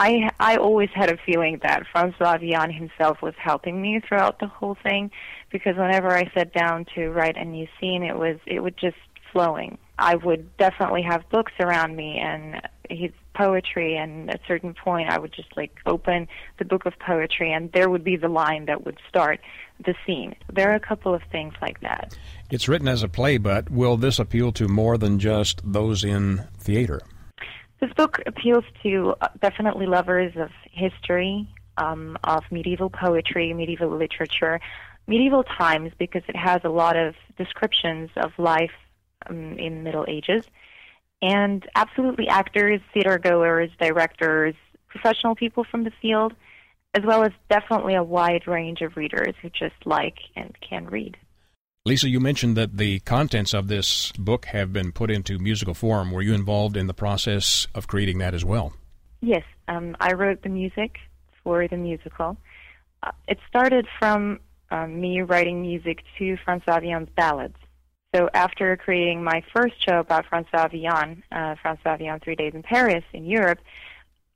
I 0.00 0.30
I 0.40 0.56
always 0.56 0.88
had 0.94 1.10
a 1.10 1.18
feeling 1.18 1.60
that 1.62 1.86
Francois 1.92 2.38
Villon 2.38 2.72
himself 2.72 3.20
was 3.20 3.34
helping 3.36 3.82
me 3.82 4.00
throughout 4.00 4.40
the 4.40 4.46
whole 4.46 4.76
thing, 4.82 5.10
because 5.50 5.76
whenever 5.76 6.10
I 6.16 6.30
sat 6.34 6.54
down 6.54 6.86
to 6.94 7.10
write 7.10 7.36
a 7.36 7.44
new 7.44 7.68
scene, 7.78 8.02
it 8.02 8.16
was 8.16 8.38
it 8.46 8.60
would 8.60 8.78
just 8.78 8.96
flowing. 9.30 9.76
I 9.98 10.16
would 10.16 10.56
definitely 10.56 11.02
have 11.02 11.28
books 11.28 11.52
around 11.60 11.94
me 11.94 12.18
and 12.18 12.62
his 12.88 13.10
poetry, 13.34 13.96
and 13.96 14.30
at 14.30 14.40
a 14.40 14.46
certain 14.48 14.72
point, 14.72 15.10
I 15.10 15.18
would 15.18 15.32
just 15.32 15.54
like 15.54 15.70
open 15.84 16.28
the 16.58 16.64
book 16.64 16.86
of 16.86 16.98
poetry, 16.98 17.52
and 17.52 17.70
there 17.72 17.90
would 17.90 18.02
be 18.02 18.16
the 18.16 18.28
line 18.28 18.64
that 18.64 18.86
would 18.86 18.98
start 19.06 19.40
the 19.84 19.94
scene. 20.06 20.34
There 20.50 20.70
are 20.70 20.74
a 20.74 20.80
couple 20.80 21.12
of 21.12 21.22
things 21.30 21.52
like 21.60 21.80
that. 21.80 22.16
It's 22.50 22.68
written 22.68 22.88
as 22.88 23.02
a 23.02 23.08
play, 23.08 23.36
but 23.36 23.70
will 23.70 23.98
this 23.98 24.18
appeal 24.18 24.50
to 24.52 24.66
more 24.66 24.96
than 24.96 25.18
just 25.18 25.60
those 25.62 26.02
in 26.04 26.48
theater? 26.58 27.02
This 27.80 27.92
book 27.94 28.20
appeals 28.26 28.64
to 28.82 29.14
uh, 29.22 29.28
definitely 29.40 29.86
lovers 29.86 30.34
of 30.36 30.50
history, 30.70 31.48
um, 31.78 32.18
of 32.24 32.44
medieval 32.50 32.90
poetry, 32.90 33.54
medieval 33.54 33.88
literature, 33.88 34.60
medieval 35.06 35.44
times, 35.44 35.92
because 35.98 36.22
it 36.28 36.36
has 36.36 36.60
a 36.64 36.68
lot 36.68 36.96
of 36.96 37.14
descriptions 37.38 38.10
of 38.16 38.32
life 38.38 38.74
um, 39.28 39.58
in 39.58 39.82
Middle 39.82 40.04
Ages, 40.08 40.44
and 41.22 41.66
absolutely 41.74 42.28
actors, 42.28 42.82
theater 42.92 43.18
goers, 43.18 43.70
directors, 43.80 44.54
professional 44.88 45.34
people 45.34 45.64
from 45.64 45.84
the 45.84 45.92
field, 46.02 46.34
as 46.92 47.04
well 47.06 47.22
as 47.22 47.32
definitely 47.48 47.94
a 47.94 48.02
wide 48.02 48.46
range 48.46 48.82
of 48.82 48.98
readers 48.98 49.34
who 49.40 49.48
just 49.48 49.86
like 49.86 50.18
and 50.36 50.54
can 50.60 50.84
read. 50.86 51.16
Lisa, 51.86 52.10
you 52.10 52.20
mentioned 52.20 52.58
that 52.58 52.76
the 52.76 53.00
contents 53.00 53.54
of 53.54 53.68
this 53.68 54.12
book 54.12 54.44
have 54.46 54.70
been 54.70 54.92
put 54.92 55.10
into 55.10 55.38
musical 55.38 55.72
form. 55.72 56.12
Were 56.12 56.20
you 56.20 56.34
involved 56.34 56.76
in 56.76 56.88
the 56.88 56.94
process 56.94 57.66
of 57.74 57.86
creating 57.86 58.18
that 58.18 58.34
as 58.34 58.44
well? 58.44 58.74
Yes, 59.22 59.44
um, 59.66 59.96
I 59.98 60.12
wrote 60.12 60.42
the 60.42 60.50
music 60.50 60.98
for 61.42 61.66
the 61.66 61.78
musical. 61.78 62.36
Uh, 63.02 63.12
it 63.26 63.38
started 63.48 63.86
from 63.98 64.40
um, 64.70 65.00
me 65.00 65.22
writing 65.22 65.62
music 65.62 66.02
to 66.18 66.36
Francois 66.44 66.80
Villon's 66.80 67.08
ballads. 67.16 67.56
So 68.14 68.28
after 68.34 68.76
creating 68.76 69.24
my 69.24 69.42
first 69.54 69.82
show 69.82 70.00
about 70.00 70.26
Francois 70.26 70.68
Villon, 70.68 71.22
uh, 71.32 71.54
Francois 71.62 71.96
Villon 71.96 72.20
Three 72.20 72.34
Days 72.34 72.52
in 72.54 72.62
Paris 72.62 73.04
in 73.14 73.24
Europe, 73.24 73.60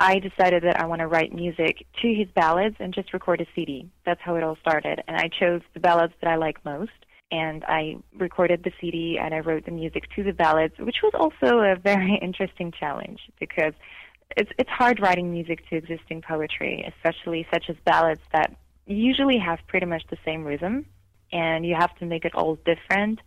I 0.00 0.18
decided 0.18 0.62
that 0.62 0.80
I 0.80 0.86
want 0.86 1.00
to 1.00 1.06
write 1.06 1.34
music 1.34 1.86
to 2.00 2.14
his 2.14 2.28
ballads 2.34 2.76
and 2.80 2.94
just 2.94 3.12
record 3.12 3.42
a 3.42 3.46
CD. 3.54 3.90
That's 4.06 4.20
how 4.22 4.34
it 4.36 4.42
all 4.42 4.56
started. 4.62 5.02
And 5.06 5.18
I 5.18 5.28
chose 5.28 5.60
the 5.74 5.80
ballads 5.80 6.14
that 6.22 6.30
I 6.30 6.36
like 6.36 6.64
most 6.64 6.90
and 7.34 7.64
I 7.64 7.96
recorded 8.16 8.62
the 8.62 8.72
CD 8.80 9.18
and 9.20 9.34
I 9.34 9.40
wrote 9.40 9.64
the 9.64 9.72
music 9.72 10.04
to 10.14 10.22
the 10.22 10.32
ballads, 10.32 10.74
which 10.78 10.98
was 11.02 11.12
also 11.14 11.58
a 11.58 11.74
very 11.74 12.14
interesting 12.22 12.70
challenge 12.70 13.20
because 13.40 13.74
it's 14.36 14.50
it's 14.58 14.70
hard 14.70 15.00
writing 15.00 15.32
music 15.32 15.68
to 15.68 15.76
existing 15.76 16.22
poetry, 16.22 16.74
especially 16.92 17.46
such 17.52 17.64
as 17.68 17.76
ballads 17.84 18.20
that 18.32 18.54
usually 18.86 19.38
have 19.38 19.58
pretty 19.66 19.86
much 19.86 20.04
the 20.10 20.18
same 20.24 20.44
rhythm, 20.44 20.86
and 21.32 21.66
you 21.66 21.74
have 21.74 21.94
to 21.96 22.06
make 22.06 22.24
it 22.24 22.34
all 22.34 22.56
different. 22.72 23.20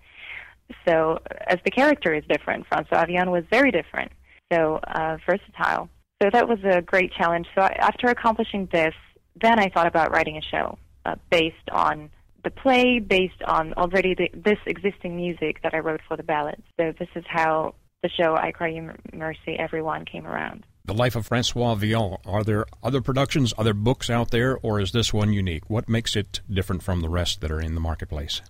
So, 0.86 1.20
as 1.46 1.60
the 1.64 1.72
character 1.72 2.14
is 2.14 2.24
different, 2.30 2.68
Francois 2.68 3.06
Villon 3.06 3.32
was 3.32 3.44
very 3.50 3.72
different, 3.72 4.12
so 4.52 4.80
uh, 4.88 5.18
versatile. 5.26 5.90
So 6.22 6.30
that 6.32 6.48
was 6.48 6.60
a 6.64 6.82
great 6.82 7.12
challenge. 7.14 7.48
So 7.54 7.62
I, 7.62 7.76
after 7.80 8.08
accomplishing 8.08 8.68
this, 8.72 8.96
then 9.40 9.60
I 9.60 9.70
thought 9.70 9.88
about 9.88 10.12
writing 10.12 10.38
a 10.38 10.42
show 10.42 10.78
uh, 11.06 11.16
based 11.30 11.70
on 11.72 12.10
the 12.44 12.52
play 12.52 13.00
based 13.00 13.42
on 13.46 13.74
already 13.74 14.14
the, 14.16 14.30
this 14.34 14.60
existing 14.66 15.16
music 15.16 15.62
that 15.64 15.74
I 15.74 15.80
wrote 15.80 16.02
for 16.08 16.18
the 16.18 16.24
ballads. 16.24 16.64
So 16.80 16.94
this 16.98 17.10
is 17.16 17.24
how 17.28 17.76
the 18.04 18.10
show 18.10 18.36
I 18.36 18.52
Cry 18.52 18.70
You 18.70 18.92
Mercy 19.14 19.58
Everyone 19.58 20.06
came 20.06 20.26
around. 20.26 20.66
The 20.86 20.94
Life 20.94 21.16
of 21.16 21.28
Francois 21.28 21.76
Villon. 21.76 22.18
Are 22.26 22.44
there 22.44 22.66
other 22.82 23.02
productions, 23.02 23.54
other 23.58 23.74
books 23.74 24.10
out 24.10 24.32
there, 24.32 24.58
or 24.58 24.80
is 24.80 24.92
this 24.94 25.14
one 25.14 25.34
unique? 25.34 25.70
What 25.70 25.90
makes 25.90 26.16
it 26.16 26.40
different 26.50 26.84
from 26.84 27.02
the 27.02 27.10
rest 27.10 27.42
that 27.42 27.52
are 27.52 27.60
in 27.60 27.76
the 27.76 27.82
marketplace? 27.82 28.42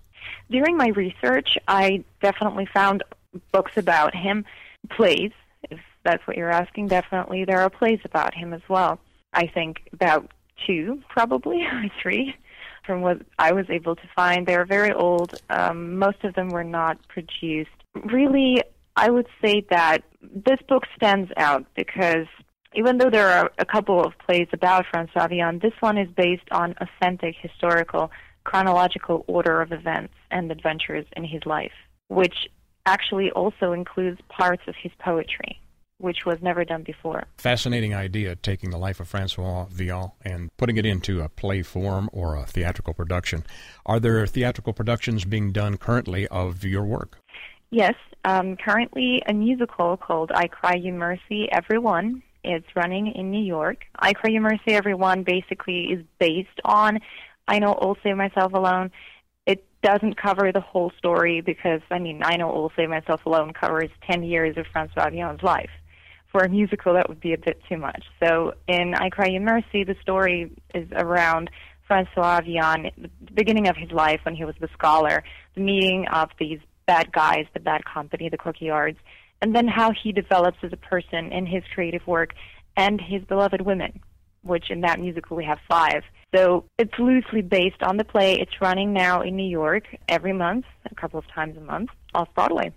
During 0.52 0.78
my 0.78 0.90
research, 0.90 1.58
I 1.68 2.04
definitely 2.22 2.68
found 2.72 3.04
books 3.52 3.72
about 3.76 4.16
him, 4.16 4.46
plays, 4.92 5.32
if 5.72 5.80
that's 6.04 6.26
what 6.28 6.38
you're 6.38 6.52
asking. 6.52 6.88
Definitely, 6.88 7.46
there 7.46 7.62
are 7.62 7.70
plays 7.70 8.00
about 8.06 8.36
him 8.36 8.54
as 8.54 8.62
well. 8.70 9.00
I 9.34 9.48
think 9.48 9.90
about 9.92 10.32
two, 10.68 11.02
probably, 11.10 11.62
or 11.72 11.86
three 12.02 12.36
from 12.88 13.02
what 13.02 13.18
I 13.38 13.52
was 13.52 13.70
able 13.70 13.96
to 13.96 14.10
find. 14.16 14.48
They 14.48 14.56
are 14.56 14.66
very 14.66 14.94
old. 14.94 15.40
Um, 15.52 16.00
most 16.00 16.24
of 16.24 16.34
them 16.34 16.50
were 16.50 16.64
not 16.64 16.98
produced. 17.10 17.70
Really, 17.94 18.64
I 18.96 19.12
would 19.12 19.28
say 19.44 19.64
that 19.70 20.00
this 20.22 20.60
book 20.68 20.84
stands 20.96 21.32
out 21.38 21.66
because 21.76 22.26
even 22.74 22.98
though 22.98 23.10
there 23.12 23.30
are 23.30 23.52
a 23.60 23.66
couple 23.66 24.04
of 24.04 24.14
plays 24.26 24.48
about 24.54 24.86
Francois 24.90 25.28
Villon, 25.28 25.60
this 25.60 25.74
one 25.82 25.98
is 25.98 26.10
based 26.16 26.50
on 26.52 26.74
authentic 26.80 27.36
historical 27.40 28.10
chronological 28.44 29.26
order 29.28 29.62
of 29.62 29.72
events 29.74 30.14
and 30.32 30.50
adventures 30.52 31.06
in 31.18 31.26
his 31.26 31.42
life, 31.46 31.74
which 32.08 32.48
actually 32.86 33.30
also 33.32 33.74
includes 33.74 34.20
parts 34.30 34.64
of 34.68 34.76
his 34.82 34.92
poetry 35.00 35.60
which 36.00 36.26
was 36.26 36.42
never 36.42 36.64
done 36.64 36.84
before. 36.84 37.24
Fascinating 37.38 37.94
idea, 37.94 38.36
taking 38.36 38.70
the 38.70 38.78
life 38.78 39.00
of 39.00 39.08
Francois 39.08 39.66
Villon 39.66 40.12
and 40.24 40.56
putting 40.58 40.78
it 40.78 40.86
into 40.86 41.22
a 41.22 41.30
play 41.30 41.64
form 41.64 42.10
or 42.14 42.36
a 42.36 42.46
theatrical 42.46 42.94
production. 42.94 43.44
Are 43.86 44.00
there 44.00 44.26
theatrical 44.28 44.74
productions 44.74 45.26
being 45.26 45.52
done 45.52 45.78
currently 45.78 46.28
of 46.28 46.64
your 46.64 46.84
work? 46.84 47.20
Yes, 47.72 47.96
um, 48.26 48.56
currently 48.56 49.22
a 49.28 49.34
musical 49.34 49.98
called 49.98 50.32
I 50.34 50.48
Cry 50.48 50.76
You 50.76 50.94
Mercy 50.94 51.50
Everyone 51.52 52.22
is 52.44 52.64
running 52.76 53.08
in 53.08 53.32
New 53.32 53.44
York. 53.44 53.86
I 53.98 54.14
Cry 54.14 54.32
You 54.32 54.42
Mercy 54.42 54.74
Everyone 54.74 55.24
basically 55.24 55.86
is 55.86 56.06
based 56.20 56.62
on 56.64 57.00
I 57.48 57.60
Know 57.60 57.74
All 57.74 57.98
Save 58.04 58.18
Myself 58.18 58.54
Alone. 58.54 58.92
It 59.46 59.66
doesn't 59.82 60.22
cover 60.22 60.52
the 60.52 60.62
whole 60.62 60.92
story 60.98 61.42
because, 61.42 61.82
I 61.90 62.00
mean, 62.00 62.22
I 62.24 62.38
Know 62.38 62.50
All 62.50 62.72
Save 62.76 62.90
Myself 62.90 63.26
Alone 63.26 63.52
covers 63.52 63.90
10 64.10 64.24
years 64.24 64.56
of 64.58 64.66
Francois 64.72 65.10
Villon's 65.10 65.44
life 65.44 65.70
for 66.38 66.44
a 66.44 66.50
musical, 66.50 66.94
that 66.94 67.10
would 67.10 67.20
be 67.20 67.34
a 67.34 67.38
bit 67.38 67.60
too 67.68 67.78
much. 67.78 68.04
So 68.22 68.54
in 68.68 68.94
I 68.94 69.10
Cry 69.10 69.28
You 69.28 69.40
Mercy, 69.40 69.84
the 69.84 69.96
story 70.04 70.52
is 70.76 70.88
around 70.92 71.50
Francois 71.88 72.42
Villon, 72.42 72.92
the 72.96 73.32
beginning 73.34 73.68
of 73.68 73.76
his 73.76 73.92
life 73.92 74.20
when 74.24 74.36
he 74.36 74.46
was 74.46 74.54
the 74.60 74.68
scholar, 74.72 75.24
the 75.56 75.62
meeting 75.62 76.06
of 76.14 76.30
these 76.40 76.60
bad 76.86 77.12
guys, 77.12 77.46
the 77.56 77.60
bad 77.60 77.86
company, 77.86 78.30
the 78.30 78.38
coquillards, 78.38 78.98
and 79.42 79.56
then 79.56 79.68
how 79.68 79.92
he 79.92 80.12
develops 80.12 80.58
as 80.62 80.72
a 80.72 80.78
person 80.78 81.32
in 81.32 81.48
his 81.48 81.64
creative 81.74 82.06
work 82.06 82.36
and 82.76 83.02
his 83.02 83.24
beloved 83.24 83.62
women, 83.62 84.00
which 84.44 84.70
in 84.70 84.82
that 84.82 85.00
musical 85.00 85.36
we 85.38 85.46
have 85.46 85.58
five. 85.68 86.04
So 86.36 86.66
it's 86.78 86.94
loosely 87.00 87.42
based 87.42 87.82
on 87.82 87.98
the 87.98 88.04
play. 88.04 88.36
It's 88.36 88.62
running 88.62 88.94
now 88.94 89.22
in 89.22 89.36
New 89.36 89.50
York 89.50 89.86
every 90.08 90.34
month, 90.34 90.66
a 90.86 90.94
couple 90.94 91.18
of 91.18 91.28
times 91.34 91.58
a 91.58 91.62
month, 91.62 91.90
off 92.14 92.28
Broadway. 92.36 92.74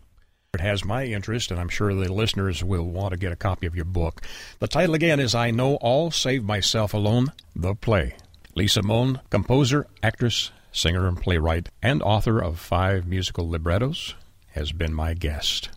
It 0.53 0.61
has 0.63 0.85
my 0.85 1.05
interest, 1.05 1.53
and 1.53 1.61
I'm 1.61 1.69
sure 1.69 1.95
the 1.95 2.13
listeners 2.13 2.65
will 2.65 2.83
want 2.83 3.13
to 3.13 3.17
get 3.17 3.31
a 3.31 3.37
copy 3.37 3.69
of 3.69 3.77
your 3.77 3.85
book. 3.85 4.21
The 4.59 4.67
title 4.67 4.97
again 4.97 5.21
is 5.21 5.33
I 5.33 5.53
Know 5.53 5.77
All 5.77 6.11
Save 6.11 6.43
Myself 6.43 6.93
Alone, 6.93 7.29
the 7.55 7.77
play. 7.77 8.17
Lisa 8.57 8.83
Monde, 8.83 9.21
composer, 9.31 9.87
actress, 10.03 10.51
singer, 10.73 11.07
and 11.07 11.17
playwright, 11.17 11.69
and 11.81 12.03
author 12.03 12.41
of 12.41 12.59
five 12.59 13.07
musical 13.07 13.49
librettos, 13.49 14.17
has 14.55 14.73
been 14.73 14.93
my 14.93 15.15
guest. 15.15 15.71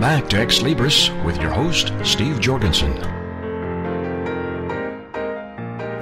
Welcome 0.00 0.22
back 0.22 0.30
to 0.30 0.36
Xlibris 0.38 1.24
with 1.26 1.38
your 1.42 1.50
host, 1.50 1.92
Steve 2.04 2.40
Jorgensen. 2.40 2.90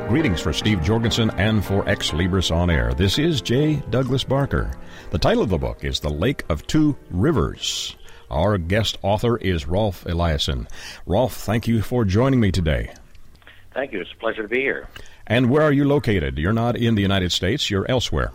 Greetings 0.06 0.40
for 0.40 0.52
Steve 0.52 0.84
Jorgensen 0.84 1.30
and 1.30 1.64
for 1.64 1.82
Xlibris 1.82 2.54
on 2.54 2.70
Air. 2.70 2.94
This 2.94 3.18
is 3.18 3.40
J. 3.40 3.82
Douglas 3.90 4.22
Barker. 4.22 4.70
The 5.10 5.18
title 5.18 5.42
of 5.42 5.48
the 5.48 5.58
book 5.58 5.82
is 5.82 5.98
The 5.98 6.10
Lake 6.10 6.44
of 6.48 6.64
Two 6.68 6.96
Rivers. 7.10 7.96
Our 8.30 8.56
guest 8.56 8.98
author 9.02 9.36
is 9.36 9.66
Rolf 9.66 10.04
Eliasson. 10.04 10.70
Rolf, 11.04 11.34
thank 11.34 11.66
you 11.66 11.82
for 11.82 12.04
joining 12.04 12.38
me 12.38 12.52
today. 12.52 12.94
Thank 13.74 13.92
you. 13.92 14.00
It's 14.00 14.12
a 14.12 14.20
pleasure 14.20 14.42
to 14.42 14.48
be 14.48 14.60
here. 14.60 14.86
And 15.26 15.50
where 15.50 15.62
are 15.62 15.72
you 15.72 15.84
located? 15.84 16.38
You're 16.38 16.52
not 16.52 16.76
in 16.76 16.94
the 16.94 17.02
United 17.02 17.32
States, 17.32 17.68
you're 17.68 17.90
elsewhere. 17.90 18.30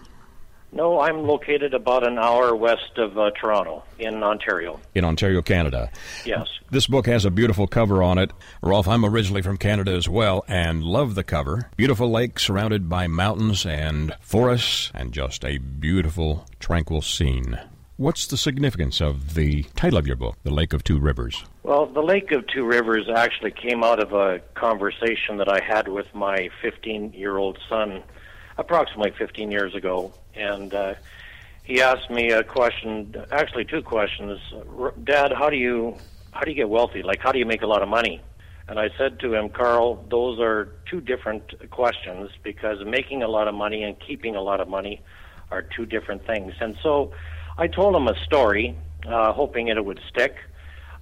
No, 0.73 0.99
I'm 0.99 1.27
located 1.27 1.75
about 1.75 2.05
an 2.05 2.17
hour 2.17 2.55
west 2.55 2.97
of 2.97 3.15
uh, 3.15 3.29
Toronto 3.39 3.83
in 3.99 4.23
Ontario. 4.23 4.79
In 4.95 5.05
Ontario, 5.05 5.43
Canada. 5.43 5.91
Yes. 6.25 6.47
This 6.71 6.87
book 6.87 7.05
has 7.05 7.25
a 7.25 7.31
beautiful 7.31 7.67
cover 7.67 8.01
on 8.01 8.17
it. 8.17 8.31
Rolf, 8.63 8.87
I'm 8.87 9.05
originally 9.05 9.43
from 9.43 9.57
Canada 9.57 9.91
as 9.91 10.09
well 10.09 10.43
and 10.47 10.83
love 10.83 11.13
the 11.13 11.23
cover. 11.23 11.69
Beautiful 11.77 12.09
lake 12.09 12.39
surrounded 12.39 12.89
by 12.89 13.05
mountains 13.05 13.67
and 13.67 14.15
forests 14.19 14.91
and 14.95 15.13
just 15.13 15.45
a 15.45 15.59
beautiful, 15.59 16.47
tranquil 16.59 17.03
scene. 17.03 17.59
What's 17.97 18.25
the 18.25 18.37
significance 18.37 18.99
of 18.99 19.35
the 19.35 19.63
title 19.75 19.99
of 19.99 20.07
your 20.07 20.15
book, 20.15 20.37
The 20.41 20.51
Lake 20.51 20.73
of 20.73 20.83
Two 20.83 20.99
Rivers? 20.99 21.45
Well, 21.61 21.85
The 21.85 22.01
Lake 22.01 22.31
of 22.31 22.47
Two 22.47 22.65
Rivers 22.65 23.07
actually 23.15 23.51
came 23.51 23.83
out 23.83 24.01
of 24.01 24.13
a 24.13 24.41
conversation 24.55 25.37
that 25.37 25.47
I 25.47 25.63
had 25.63 25.87
with 25.87 26.07
my 26.15 26.49
15 26.63 27.13
year 27.13 27.37
old 27.37 27.59
son 27.69 28.01
approximately 28.57 29.11
15 29.17 29.51
years 29.51 29.75
ago, 29.75 30.13
and 30.35 30.73
uh, 30.73 30.95
he 31.63 31.81
asked 31.81 32.09
me 32.09 32.31
a 32.31 32.43
question, 32.43 33.15
actually 33.31 33.65
two 33.65 33.81
questions. 33.81 34.39
Dad, 35.03 35.31
how 35.33 35.49
do 35.49 35.57
you 35.57 35.97
how 36.31 36.41
do 36.41 36.49
you 36.49 36.55
get 36.55 36.69
wealthy? 36.69 37.03
Like, 37.03 37.19
how 37.19 37.31
do 37.31 37.39
you 37.39 37.45
make 37.45 37.61
a 37.61 37.67
lot 37.67 37.83
of 37.83 37.89
money? 37.89 38.19
And 38.67 38.79
I 38.79 38.89
said 38.97 39.19
to 39.19 39.33
him, 39.33 39.49
Carl, 39.49 40.03
those 40.09 40.39
are 40.39 40.69
two 40.89 40.99
different 40.99 41.69
questions 41.69 42.31
because 42.43 42.83
making 42.85 43.21
a 43.21 43.27
lot 43.27 43.47
of 43.47 43.53
money 43.53 43.83
and 43.83 43.95
keeping 43.99 44.35
a 44.35 44.41
lot 44.41 44.59
of 44.59 44.67
money 44.67 45.01
are 45.51 45.61
two 45.61 45.85
different 45.85 46.25
things. 46.25 46.53
And 46.59 46.75
so 46.81 47.11
I 47.57 47.67
told 47.67 47.95
him 47.95 48.07
a 48.07 48.15
story, 48.25 48.75
uh, 49.07 49.33
hoping 49.33 49.67
it 49.67 49.83
would 49.83 49.99
stick, 50.09 50.35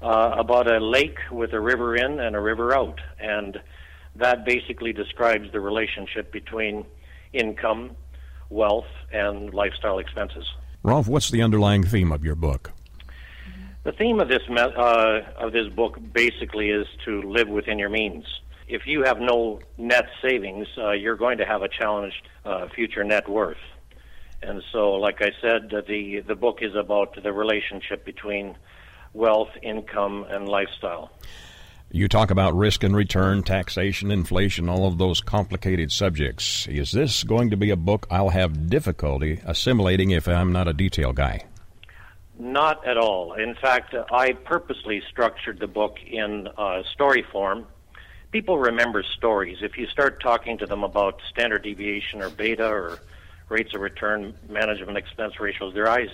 uh, 0.02 0.36
about 0.38 0.70
a 0.70 0.80
lake 0.80 1.20
with 1.32 1.54
a 1.54 1.62
river 1.62 1.96
in 1.96 2.20
and 2.20 2.36
a 2.36 2.40
river 2.40 2.76
out. 2.76 3.00
And 3.20 3.62
that 4.16 4.44
basically 4.44 4.92
describes 4.92 5.52
the 5.52 5.60
relationship 5.60 6.32
between 6.32 6.86
income, 7.34 7.96
wealth, 8.50 8.88
and 9.12 9.54
lifestyle 9.54 10.00
expenses. 10.00 10.46
Rolf, 10.84 11.08
what's 11.08 11.30
the 11.30 11.42
underlying 11.42 11.84
theme 11.84 12.12
of 12.12 12.24
your 12.24 12.36
book? 12.36 12.72
The 13.84 13.92
theme 13.92 14.20
of 14.20 14.28
this 14.28 14.44
uh, 14.50 15.22
of 15.38 15.54
this 15.54 15.68
book 15.70 15.98
basically 16.14 16.70
is 16.70 16.88
to 17.06 17.22
live 17.24 17.48
within 17.48 17.80
your 17.80 17.90
means. 17.90 18.26
If 18.68 18.86
you 18.86 19.04
have 19.04 19.20
no 19.20 19.60
net 19.78 20.08
savings, 20.22 20.68
uh, 20.78 20.92
you're 20.92 21.18
going 21.18 21.40
to 21.40 21.46
have 21.46 21.62
a 21.64 21.68
challenged 21.68 22.28
uh, 22.46 22.68
future 22.70 23.04
net 23.04 23.28
worth. 23.28 23.58
And 24.44 24.64
so, 24.72 24.94
like 24.94 25.22
I 25.22 25.32
said, 25.42 25.72
the 25.88 26.24
the 26.28 26.36
book 26.36 26.60
is 26.62 26.76
about 26.76 27.22
the 27.22 27.34
relationship 27.34 28.06
between 28.06 28.56
wealth, 29.14 29.50
income, 29.62 30.26
and 30.30 30.48
lifestyle. 30.48 31.12
You 31.94 32.08
talk 32.08 32.32
about 32.32 32.56
risk 32.56 32.86
and 32.86 32.96
return, 32.96 33.44
taxation, 33.44 34.12
inflation, 34.12 34.70
all 34.70 34.88
of 34.88 34.98
those 34.98 35.20
complicated 35.20 35.92
subjects. 35.92 36.66
Is 36.70 36.94
this 36.94 37.26
going 37.26 37.50
to 37.50 37.58
be 37.58 37.70
a 37.70 37.76
book 37.76 38.08
I'll 38.10 38.30
have 38.30 38.70
difficulty 38.70 39.42
assimilating 39.44 40.12
if 40.12 40.26
I'm 40.26 40.54
not 40.54 40.70
a 40.70 40.74
detail 40.74 41.12
guy? 41.12 41.44
Not 42.40 42.88
at 42.88 42.98
all. 42.98 43.34
In 43.34 43.56
fact, 43.56 43.94
I 44.10 44.32
purposely 44.32 45.04
structured 45.10 45.60
the 45.60 45.68
book 45.68 45.98
in 46.08 46.48
uh, 46.58 46.84
story 46.94 47.26
form. 47.30 47.68
People 48.32 48.58
remember 48.58 49.04
stories. 49.04 49.58
If 49.62 49.78
you 49.78 49.86
start 49.88 50.22
talking 50.24 50.58
to 50.60 50.66
them 50.66 50.86
about 50.86 51.20
standard 51.30 51.64
deviation 51.64 52.22
or 52.22 52.30
beta 52.30 52.70
or 52.70 53.00
rates 53.50 53.76
of 53.76 53.82
return, 53.82 54.34
management 54.48 54.98
expense 54.98 55.42
ratios, 55.42 55.74
their 55.74 55.90
eyes 55.90 56.10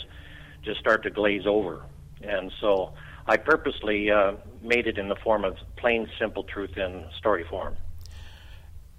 just 0.64 0.80
start 0.80 1.04
to 1.04 1.12
glaze 1.12 1.46
over. 1.46 1.84
And 2.24 2.52
so 2.60 2.94
I 3.28 3.38
purposely 3.38 4.10
uh, 4.10 4.34
made 4.68 4.88
it 4.88 4.98
in 4.98 5.08
the 5.08 5.16
form 5.16 5.46
of 5.46 5.58
plain, 5.78 6.10
simple 6.20 6.44
truth 6.44 6.78
in 6.78 7.06
story 7.18 7.46
form. 7.50 7.76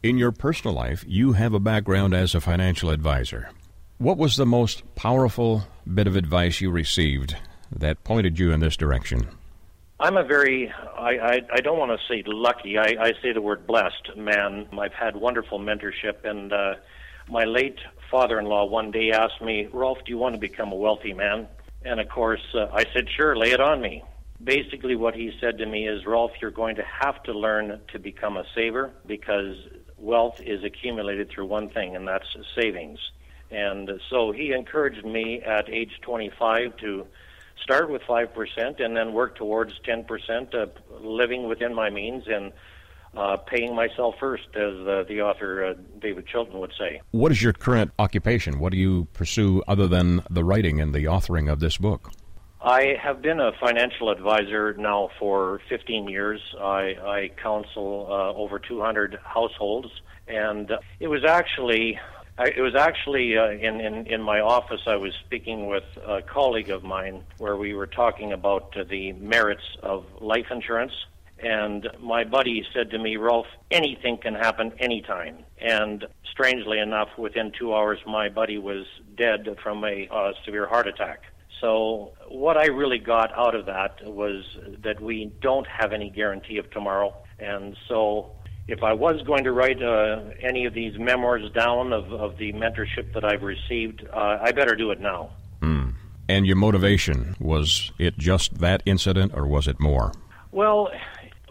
In 0.03 0.17
your 0.17 0.33
personal 0.33 0.75
life, 0.75 1.05
you 1.07 1.33
have 1.33 1.53
a 1.53 1.61
background 1.61 2.15
as 2.15 2.35
a 2.35 2.41
financial 2.41 2.91
advisor. 2.91 3.51
What 3.99 4.17
was 4.17 4.37
the 4.37 4.47
most 4.47 4.95
powerful 4.95 5.65
bit 5.93 6.07
of 6.07 6.17
advice 6.17 6.61
you 6.61 6.71
received 6.71 7.37
that 7.75 8.05
pointed 8.05 8.39
you 8.39 8.53
in 8.53 8.61
this 8.61 8.77
direction? 8.77 9.29
I'm 10.01 10.17
a 10.17 10.23
very, 10.23 10.73
I, 10.97 11.19
I, 11.19 11.41
I 11.55 11.61
don't 11.61 11.79
want 11.79 11.91
to 11.91 12.07
say 12.07 12.23
lucky, 12.25 12.79
I, 12.79 12.95
I 13.01 13.13
say 13.21 13.33
the 13.33 13.43
word 13.43 13.67
blessed 13.67 14.17
man. 14.17 14.69
I've 14.79 14.93
had 14.93 15.17
wonderful 15.17 15.59
mentorship, 15.59 16.25
and 16.25 16.53
uh, 16.53 16.75
my 17.29 17.43
late 17.43 17.81
father 18.09 18.39
in 18.39 18.47
law 18.47 18.67
one 18.67 18.93
day 18.93 19.11
asked 19.11 19.43
me, 19.43 19.67
Rolf, 19.73 19.99
do 20.05 20.13
you 20.13 20.19
want 20.19 20.37
to 20.37 20.41
become 20.41 20.71
a 20.71 20.77
wealthy 20.77 21.13
man? 21.13 21.49
And 21.85 21.99
of 21.99 22.09
course, 22.09 22.43
uh, 22.55 22.67
I 22.73 22.85
said, 22.95 23.09
sure, 23.17 23.37
lay 23.37 23.51
it 23.51 23.61
on 23.61 23.81
me 23.81 24.05
basically 24.43 24.97
what 24.97 25.15
he 25.15 25.33
said 25.41 25.59
to 25.59 25.67
me 25.67 25.89
is, 25.89 26.07
Rolf, 26.07 26.33
you're 26.41 26.51
going 26.51 26.77
to 26.77 26.85
have 26.85 27.23
to 27.25 27.33
learn 27.33 27.81
to 27.93 27.99
become 27.99 28.37
a 28.37 28.45
saver 28.55 28.93
because 29.07 29.57
wealth 29.97 30.41
is 30.41 30.65
accumulated 30.65 31.31
through 31.31 31.47
one 31.47 31.69
thing, 31.71 31.97
and 31.97 32.07
that's 32.07 32.27
savings. 32.55 32.99
And 33.51 33.91
so 34.11 34.31
he 34.31 34.53
encouraged 34.53 35.05
me 35.05 35.41
at 35.43 35.69
age 35.69 35.93
25 36.03 36.77
to 36.79 37.07
start 37.63 37.91
with 37.91 38.03
5% 38.03 38.81
and 38.83 38.97
then 38.97 39.13
work 39.13 39.37
towards 39.37 39.73
10% 39.81 40.55
of 40.55 40.73
living 41.01 41.49
within 41.49 41.75
my 41.75 41.91
means 41.91 42.25
and 42.27 42.53
uh, 43.17 43.37
paying 43.39 43.75
myself 43.75 44.15
first, 44.21 44.49
as 44.55 44.75
uh, 44.87 45.05
the 45.09 45.23
author 45.23 45.65
uh, 45.65 45.75
David 45.99 46.27
Chilton 46.27 46.61
would 46.61 46.73
say. 46.79 47.01
What 47.11 47.33
is 47.33 47.43
your 47.43 47.55
current 47.55 47.91
occupation? 47.99 48.59
What 48.59 48.71
do 48.71 48.79
you 48.79 49.09
pursue 49.15 49.63
other 49.67 49.89
than 49.89 50.23
the 50.31 50.45
writing 50.45 50.81
and 50.81 50.95
the 50.95 51.05
authoring 51.05 51.51
of 51.51 51.59
this 51.59 51.79
book? 51.79 52.13
I 52.61 52.97
have 53.01 53.23
been 53.23 53.39
a 53.39 53.53
financial 53.61 54.11
advisor 54.11 54.75
now 54.75 55.11
for 55.19 55.61
15 55.69 56.09
years. 56.09 56.41
I, 56.61 56.97
I 57.01 57.31
counsel 57.41 58.09
uh, 58.11 58.37
over 58.37 58.59
200 58.59 59.19
households, 59.23 59.89
and 60.27 60.73
it 60.99 61.07
was 61.07 61.25
actually 61.25 62.01
I, 62.39 62.53
it 62.57 62.61
was 62.61 62.75
actually 62.77 63.37
uh, 63.37 63.51
in, 63.51 63.81
in, 63.81 64.07
in 64.07 64.23
my 64.23 64.41
office. 64.41 64.81
I 64.87 64.97
was 64.97 65.13
speaking 65.27 65.67
with 65.67 65.85
a 66.07 66.23
colleague 66.23 66.71
of 66.71 66.85
mine 66.85 67.25
where 67.39 67.57
we 67.57 67.75
were 67.75 67.89
talking 67.89 68.33
about 68.33 68.77
uh, 68.77 68.85
the 68.89 69.13
merits 69.15 69.65
of 69.83 70.05
life 70.21 70.47
insurance. 70.51 70.93
And 71.41 71.89
my 72.01 72.25
buddy 72.25 72.65
said 72.75 72.91
to 72.91 72.99
me, 72.99 73.17
Rolf, 73.17 73.47
anything 73.71 74.19
can 74.19 74.35
happen 74.35 74.73
anytime. 74.79 75.39
And 75.61 76.05
strangely 76.31 76.79
enough, 76.79 77.09
within 77.17 77.53
two 77.57 77.75
hours, 77.75 77.99
my 78.07 78.29
buddy 78.29 78.59
was 78.59 78.87
dead 79.17 79.49
from 79.63 79.85
a 79.85 80.09
uh, 80.11 80.33
severe 80.45 80.67
heart 80.67 80.87
attack. 80.89 81.23
So, 81.61 82.13
what 82.29 82.57
I 82.57 82.67
really 82.67 82.99
got 82.99 83.37
out 83.37 83.55
of 83.55 83.67
that 83.67 84.05
was 84.05 84.45
that 84.83 85.01
we 85.01 85.33
don't 85.41 85.67
have 85.67 85.93
any 85.93 86.11
guarantee 86.11 86.59
of 86.59 86.71
tomorrow. 86.71 87.15
And 87.39 87.77
so, 87.89 88.33
if 88.69 88.83
I 88.83 88.93
was 88.93 89.23
going 89.23 89.45
to 89.45 89.53
write 89.53 89.83
uh, 89.83 90.21
any 90.41 90.67
of 90.67 90.75
these 90.75 90.99
memoirs 90.99 91.51
down 91.53 91.93
of, 91.93 92.13
of 92.13 92.37
the 92.37 92.53
mentorship 92.53 93.15
that 93.15 93.25
I've 93.25 93.43
received, 93.43 94.07
uh, 94.13 94.39
I 94.41 94.53
better 94.53 94.77
do 94.77 94.91
it 94.91 95.01
now. 95.01 95.31
Mm. 95.61 95.95
And 96.29 96.47
your 96.47 96.57
motivation 96.57 97.35
was 97.41 97.93
it 97.99 98.19
just 98.19 98.59
that 98.61 98.83
incident, 98.85 99.33
or 99.35 99.47
was 99.47 99.67
it 99.67 99.81
more? 99.81 100.13
Well, 100.53 100.91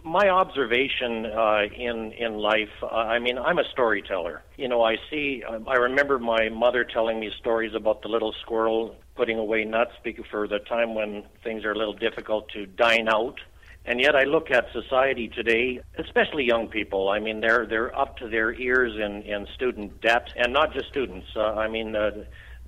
my 0.04 0.28
observation 0.28 1.26
uh, 1.26 1.62
in 1.74 2.12
in 2.12 2.34
life, 2.34 2.70
uh, 2.82 2.86
I 2.86 3.18
mean, 3.18 3.38
I'm 3.38 3.58
a 3.58 3.64
storyteller. 3.72 4.42
You 4.56 4.68
know, 4.68 4.82
I 4.82 4.96
see. 5.10 5.42
I 5.66 5.74
remember 5.74 6.18
my 6.18 6.48
mother 6.48 6.84
telling 6.84 7.20
me 7.20 7.30
stories 7.38 7.74
about 7.74 8.02
the 8.02 8.08
little 8.08 8.34
squirrel 8.42 8.96
putting 9.16 9.38
away 9.38 9.64
nuts 9.64 9.92
for 10.30 10.46
the 10.46 10.60
time 10.60 10.94
when 10.94 11.24
things 11.42 11.64
are 11.64 11.72
a 11.72 11.78
little 11.78 11.94
difficult 11.94 12.48
to 12.50 12.66
dine 12.66 13.08
out. 13.08 13.40
And 13.84 14.00
yet, 14.00 14.14
I 14.14 14.24
look 14.24 14.50
at 14.50 14.66
society 14.72 15.28
today, 15.28 15.80
especially 15.98 16.44
young 16.44 16.68
people. 16.68 17.08
I 17.08 17.18
mean, 17.18 17.40
they're 17.40 17.66
they're 17.66 17.96
up 17.98 18.18
to 18.18 18.28
their 18.28 18.52
ears 18.52 18.94
in 18.94 19.22
in 19.22 19.46
student 19.54 20.00
debt, 20.00 20.28
and 20.36 20.52
not 20.52 20.72
just 20.72 20.88
students. 20.88 21.28
Uh, 21.34 21.54
I 21.54 21.68
mean, 21.68 21.96
uh, 21.96 22.10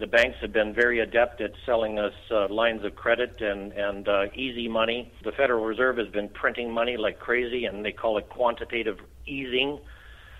the 0.01 0.07
banks 0.07 0.38
have 0.40 0.53
been 0.53 0.74
very 0.74 0.98
adept 1.01 1.40
at 1.40 1.53
selling 1.64 1.98
us 1.98 2.14
uh, 2.30 2.48
lines 2.48 2.84
of 2.84 2.96
credit 2.96 3.40
and 3.40 3.72
and 3.72 4.09
uh, 4.09 4.24
easy 4.34 4.66
money. 4.66 5.12
The 5.22 5.32
Federal 5.32 5.64
Reserve 5.64 5.98
has 5.98 6.09
been 6.09 6.28
printing 6.28 6.72
money 6.72 6.96
like 6.96 7.20
crazy, 7.20 7.66
and 7.66 7.84
they 7.84 7.92
call 7.92 8.18
it 8.18 8.28
quantitative 8.28 8.98
easing, 9.26 9.78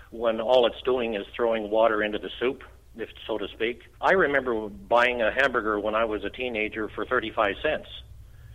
when 0.09 0.41
all 0.41 0.65
it's 0.65 0.81
doing 0.83 1.13
is 1.13 1.25
throwing 1.35 1.69
water 1.69 2.03
into 2.03 2.17
the 2.17 2.29
soup, 2.39 2.63
if 2.97 3.09
so 3.25 3.37
to 3.37 3.47
speak. 3.53 3.83
I 4.01 4.11
remember 4.11 4.67
buying 4.67 5.21
a 5.21 5.31
hamburger 5.31 5.79
when 5.79 5.95
I 5.95 6.05
was 6.05 6.23
a 6.25 6.29
teenager 6.29 6.89
for 6.89 7.05
35 7.05 7.55
cents 7.63 7.87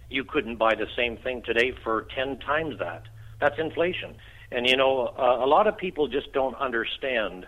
you 0.09 0.25
couldn't 0.25 0.57
buy 0.57 0.75
the 0.75 0.87
same 0.97 1.17
thing 1.19 1.43
today 1.45 1.73
for 1.83 2.07
10 2.15 2.39
times 2.39 2.79
that. 2.79 3.05
That's 3.41 3.59
inflation. 3.59 4.17
And 4.51 4.69
you 4.69 4.77
know, 4.77 5.13
uh, 5.19 5.45
a 5.45 5.47
lot 5.47 5.67
of 5.67 5.77
people 5.77 6.09
just 6.09 6.33
don't 6.33 6.55
understand 6.57 7.47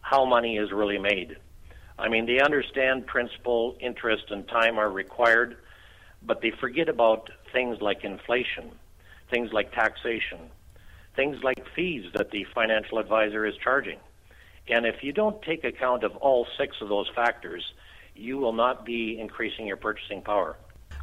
how 0.00 0.24
money 0.24 0.56
is 0.56 0.72
really 0.72 0.98
made. 0.98 1.36
I 2.00 2.08
mean, 2.08 2.26
they 2.26 2.40
understand 2.40 3.06
principal, 3.06 3.76
interest, 3.80 4.24
and 4.30 4.48
time 4.48 4.78
are 4.78 4.90
required, 4.90 5.58
but 6.22 6.40
they 6.40 6.50
forget 6.50 6.88
about 6.88 7.30
things 7.52 7.78
like 7.80 8.04
inflation, 8.04 8.70
things 9.30 9.52
like 9.52 9.72
taxation, 9.72 10.38
things 11.14 11.36
like 11.42 11.62
fees 11.76 12.06
that 12.14 12.30
the 12.30 12.44
financial 12.54 12.98
advisor 12.98 13.44
is 13.44 13.54
charging. 13.62 13.98
And 14.68 14.86
if 14.86 15.02
you 15.02 15.12
don't 15.12 15.42
take 15.42 15.64
account 15.64 16.02
of 16.02 16.16
all 16.16 16.46
six 16.58 16.76
of 16.80 16.88
those 16.88 17.08
factors, 17.14 17.72
you 18.14 18.38
will 18.38 18.52
not 18.52 18.86
be 18.86 19.18
increasing 19.20 19.66
your 19.66 19.76
purchasing 19.76 20.22
power. 20.22 20.56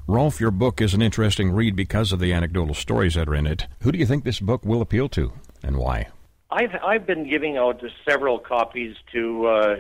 Rolf, 0.08 0.39
your 0.39 0.52
book 0.52 0.82
is 0.82 0.93
an 0.93 1.02
interesting 1.02 1.52
read 1.52 1.76
because 1.76 2.12
of 2.12 2.20
the 2.20 2.34
anecdotal 2.34 2.74
stories 2.74 3.16
that 3.16 3.28
are 3.28 3.36
in 3.36 3.45
it. 3.45 3.68
Who 3.82 3.91
do 3.91 4.00
you 4.00 4.06
think 4.06 4.24
this 4.24 4.39
book 4.39 4.64
will 4.66 4.82
appeal 4.82 5.10
to, 5.10 5.34
and 5.62 5.78
why? 5.78 6.08
I've 6.50 6.76
I've 6.82 7.06
been 7.06 7.30
giving 7.30 7.58
out 7.58 7.84
several 8.10 8.39
copies 8.39 8.95
to 9.12 9.48
uh, 9.48 9.76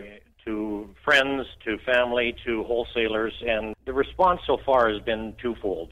to 0.47 0.89
friends, 1.03 1.45
to 1.65 1.77
family, 1.79 2.33
to 2.45 2.63
wholesalers, 2.63 3.33
and 3.45 3.75
the 3.85 3.91
response 3.93 4.39
so 4.47 4.57
far 4.65 4.89
has 4.89 5.01
been 5.01 5.35
twofold. 5.41 5.89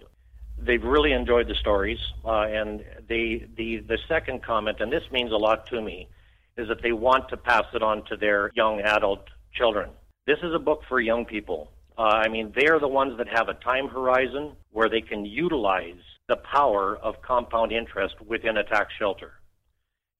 They've 0.58 0.84
really 0.84 1.12
enjoyed 1.12 1.50
the 1.50 1.56
stories, 1.56 2.00
uh, 2.24 2.48
and 2.60 2.84
the 3.10 3.46
the 3.58 3.80
the 3.92 3.98
second 4.08 4.44
comment, 4.44 4.78
and 4.80 4.90
this 4.92 5.04
means 5.12 5.32
a 5.34 5.42
lot 5.48 5.68
to 5.68 5.82
me, 5.82 6.08
is 6.56 6.70
that 6.70 6.82
they 6.82 6.94
want 6.94 7.28
to 7.30 7.38
pass 7.38 7.66
it 7.74 7.84
on 7.84 8.06
to 8.06 8.16
their 8.16 8.50
young 8.56 8.80
adult 8.80 9.26
children. 9.54 9.90
This 10.26 10.40
is 10.42 10.54
a 10.56 10.60
book 10.60 10.82
for 10.88 11.02
young 11.02 11.26
people. 11.26 11.70
Uh, 11.98 12.24
I 12.26 12.30
mean, 12.30 12.54
they're 12.56 12.80
the 12.80 12.88
ones 12.88 13.18
that 13.18 13.28
have 13.28 13.50
a 13.50 13.56
time 13.56 13.90
horizon 13.90 14.54
where 14.72 14.90
they 14.90 15.02
can 15.02 15.26
utilize 15.26 16.04
the 16.30 16.38
power 16.38 16.96
of 16.98 17.22
compound 17.22 17.74
interest 17.74 18.16
within 18.26 18.56
a 18.58 18.64
tax 18.64 18.94
shelter. 18.98 19.34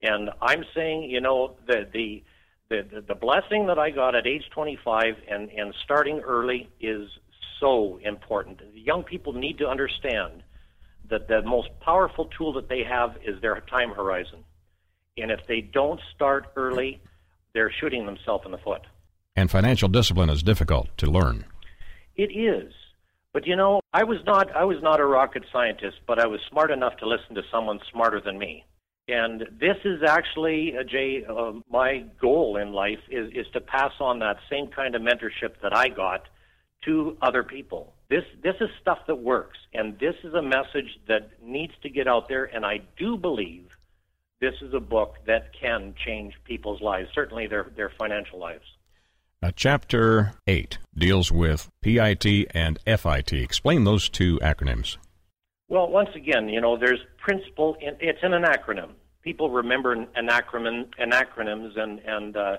And 0.02 0.30
I'm 0.42 0.64
saying, 0.76 1.04
you 1.04 1.22
know, 1.22 1.56
the 1.68 1.88
the 1.92 2.24
the, 2.70 3.04
the 3.08 3.16
blessing 3.16 3.68
that 3.68 3.78
I 3.78 3.92
got 3.92 4.16
at 4.16 4.26
age 4.26 4.50
25 4.52 5.16
and, 5.30 5.50
and 5.52 5.74
starting 5.84 6.20
early 6.22 6.70
is 6.80 7.10
so 7.60 8.00
important. 8.04 8.62
Young 8.74 9.04
people 9.04 9.34
need 9.34 9.58
to 9.60 9.68
understand 9.68 10.44
that 11.10 11.28
the 11.28 11.42
most 11.44 11.70
powerful 11.80 12.26
tool 12.38 12.54
that 12.54 12.68
they 12.68 12.84
have 12.84 13.16
is 13.24 13.40
their 13.42 13.60
time 13.70 13.92
horizon. 13.92 14.44
And 15.18 15.32
if 15.32 15.46
they 15.48 15.62
don't 15.62 16.02
start 16.14 16.48
early, 16.56 17.02
they're 17.54 17.72
shooting 17.72 18.06
themselves 18.06 18.46
in 18.46 18.52
the 18.52 18.58
foot. 18.58 18.82
And 19.36 19.52
financial 19.52 19.88
discipline 19.88 20.30
is 20.30 20.44
difficult 20.44 20.90
to 20.98 21.08
learn. 21.08 21.46
It 22.16 22.32
is. 22.32 22.74
But 23.34 23.46
you 23.46 23.56
know, 23.56 23.82
I 23.94 24.06
was 24.06 24.20
not 24.26 24.54
I 24.56 24.64
was 24.64 24.82
not 24.82 25.02
a 25.02 25.06
rocket 25.06 25.44
scientist, 25.52 25.98
but 26.08 26.20
I 26.20 26.26
was 26.26 26.40
smart 26.50 26.72
enough 26.72 26.96
to 26.98 27.08
listen 27.08 27.36
to 27.36 27.44
someone 27.52 27.80
smarter 27.92 28.22
than 28.22 28.38
me. 28.38 28.66
And 29.08 29.42
this 29.60 29.78
is 29.86 30.02
actually, 30.04 30.76
uh, 30.78 30.84
Jay, 30.84 31.24
uh, 31.30 31.54
my 31.70 32.06
goal 32.20 32.58
in 32.58 32.74
life 32.74 33.00
is, 33.10 33.32
is 33.34 33.46
to 33.54 33.62
pass 33.62 33.92
on 34.00 34.20
that 34.20 34.38
same 34.50 34.68
kind 34.68 34.96
of 34.96 35.02
mentorship 35.02 35.62
that 35.62 35.76
I 35.76 35.90
got 35.90 36.24
to 36.86 37.18
other 37.22 37.44
people. 37.44 37.94
This 38.10 38.24
this 38.44 38.56
is 38.62 38.70
stuff 38.82 39.00
that 39.08 39.16
works, 39.16 39.58
and 39.74 39.98
this 40.00 40.16
is 40.24 40.34
a 40.34 40.42
message 40.42 41.00
that 41.08 41.30
needs 41.44 41.74
to 41.82 41.90
get 41.90 42.08
out 42.08 42.28
there. 42.30 42.46
And 42.46 42.66
I 42.66 42.82
do 42.98 43.18
believe 43.18 43.68
this 44.40 44.54
is 44.62 44.74
a 44.74 44.80
book 44.80 45.16
that 45.26 45.52
can 45.60 45.96
change 46.06 46.34
people's 46.44 46.82
lives, 46.82 47.10
certainly 47.14 47.48
their 47.48 47.72
their 47.76 47.92
financial 47.98 48.40
lives. 48.40 48.66
Uh, 49.42 49.52
chapter 49.56 50.34
8 50.48 50.80
deals 50.98 51.32
with 51.32 51.70
PIT 51.82 52.48
and 52.56 52.80
FIT. 52.86 53.34
Explain 53.34 53.84
those 53.84 54.10
two 54.10 54.40
acronyms. 54.40 54.98
Well, 55.68 55.90
once 55.90 56.10
again, 56.16 56.48
you 56.50 56.62
know, 56.62 56.78
there's 56.78 57.00
principle, 57.18 57.76
in, 57.82 57.96
it's 58.00 58.20
in 58.22 58.34
an 58.34 58.44
acronym. 58.44 58.92
People 59.24 59.50
remember 59.50 59.94
an 59.94 60.08
acronym, 60.16 60.88
acronyms, 61.00 61.78
and, 61.80 62.00
and 62.00 62.38
uh, 62.38 62.58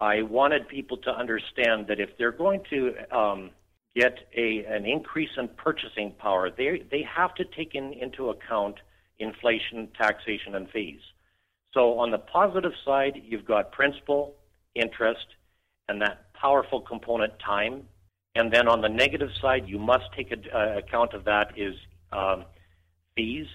I 0.00 0.22
wanted 0.22 0.66
people 0.68 0.96
to 0.98 1.10
understand 1.10 1.88
that 1.88 2.00
if 2.00 2.16
they're 2.16 2.32
going 2.32 2.62
to 2.70 2.94
um, 3.14 3.50
get 3.94 4.16
a, 4.34 4.64
an 4.64 4.86
increase 4.86 5.28
in 5.36 5.48
purchasing 5.48 6.12
power, 6.18 6.50
they, 6.50 6.84
they 6.90 7.02
have 7.02 7.34
to 7.34 7.44
take 7.44 7.74
in, 7.74 7.92
into 7.92 8.30
account 8.30 8.76
inflation, 9.18 9.88
taxation, 9.98 10.54
and 10.54 10.70
fees. 10.70 11.00
So 11.74 11.98
on 11.98 12.10
the 12.10 12.18
positive 12.18 12.72
side, 12.82 13.20
you've 13.22 13.44
got 13.44 13.72
principal, 13.72 14.34
interest, 14.74 15.26
and 15.88 16.00
that 16.00 16.32
powerful 16.32 16.80
component, 16.80 17.38
time. 17.40 17.82
And 18.34 18.50
then 18.50 18.68
on 18.68 18.80
the 18.80 18.88
negative 18.88 19.30
side, 19.42 19.68
you 19.68 19.78
must 19.78 20.04
take 20.16 20.32
a, 20.32 20.56
uh, 20.56 20.78
account 20.78 21.12
of 21.12 21.24
that 21.24 21.52
is 21.58 21.74
um, 22.12 22.44
fees 23.16 23.46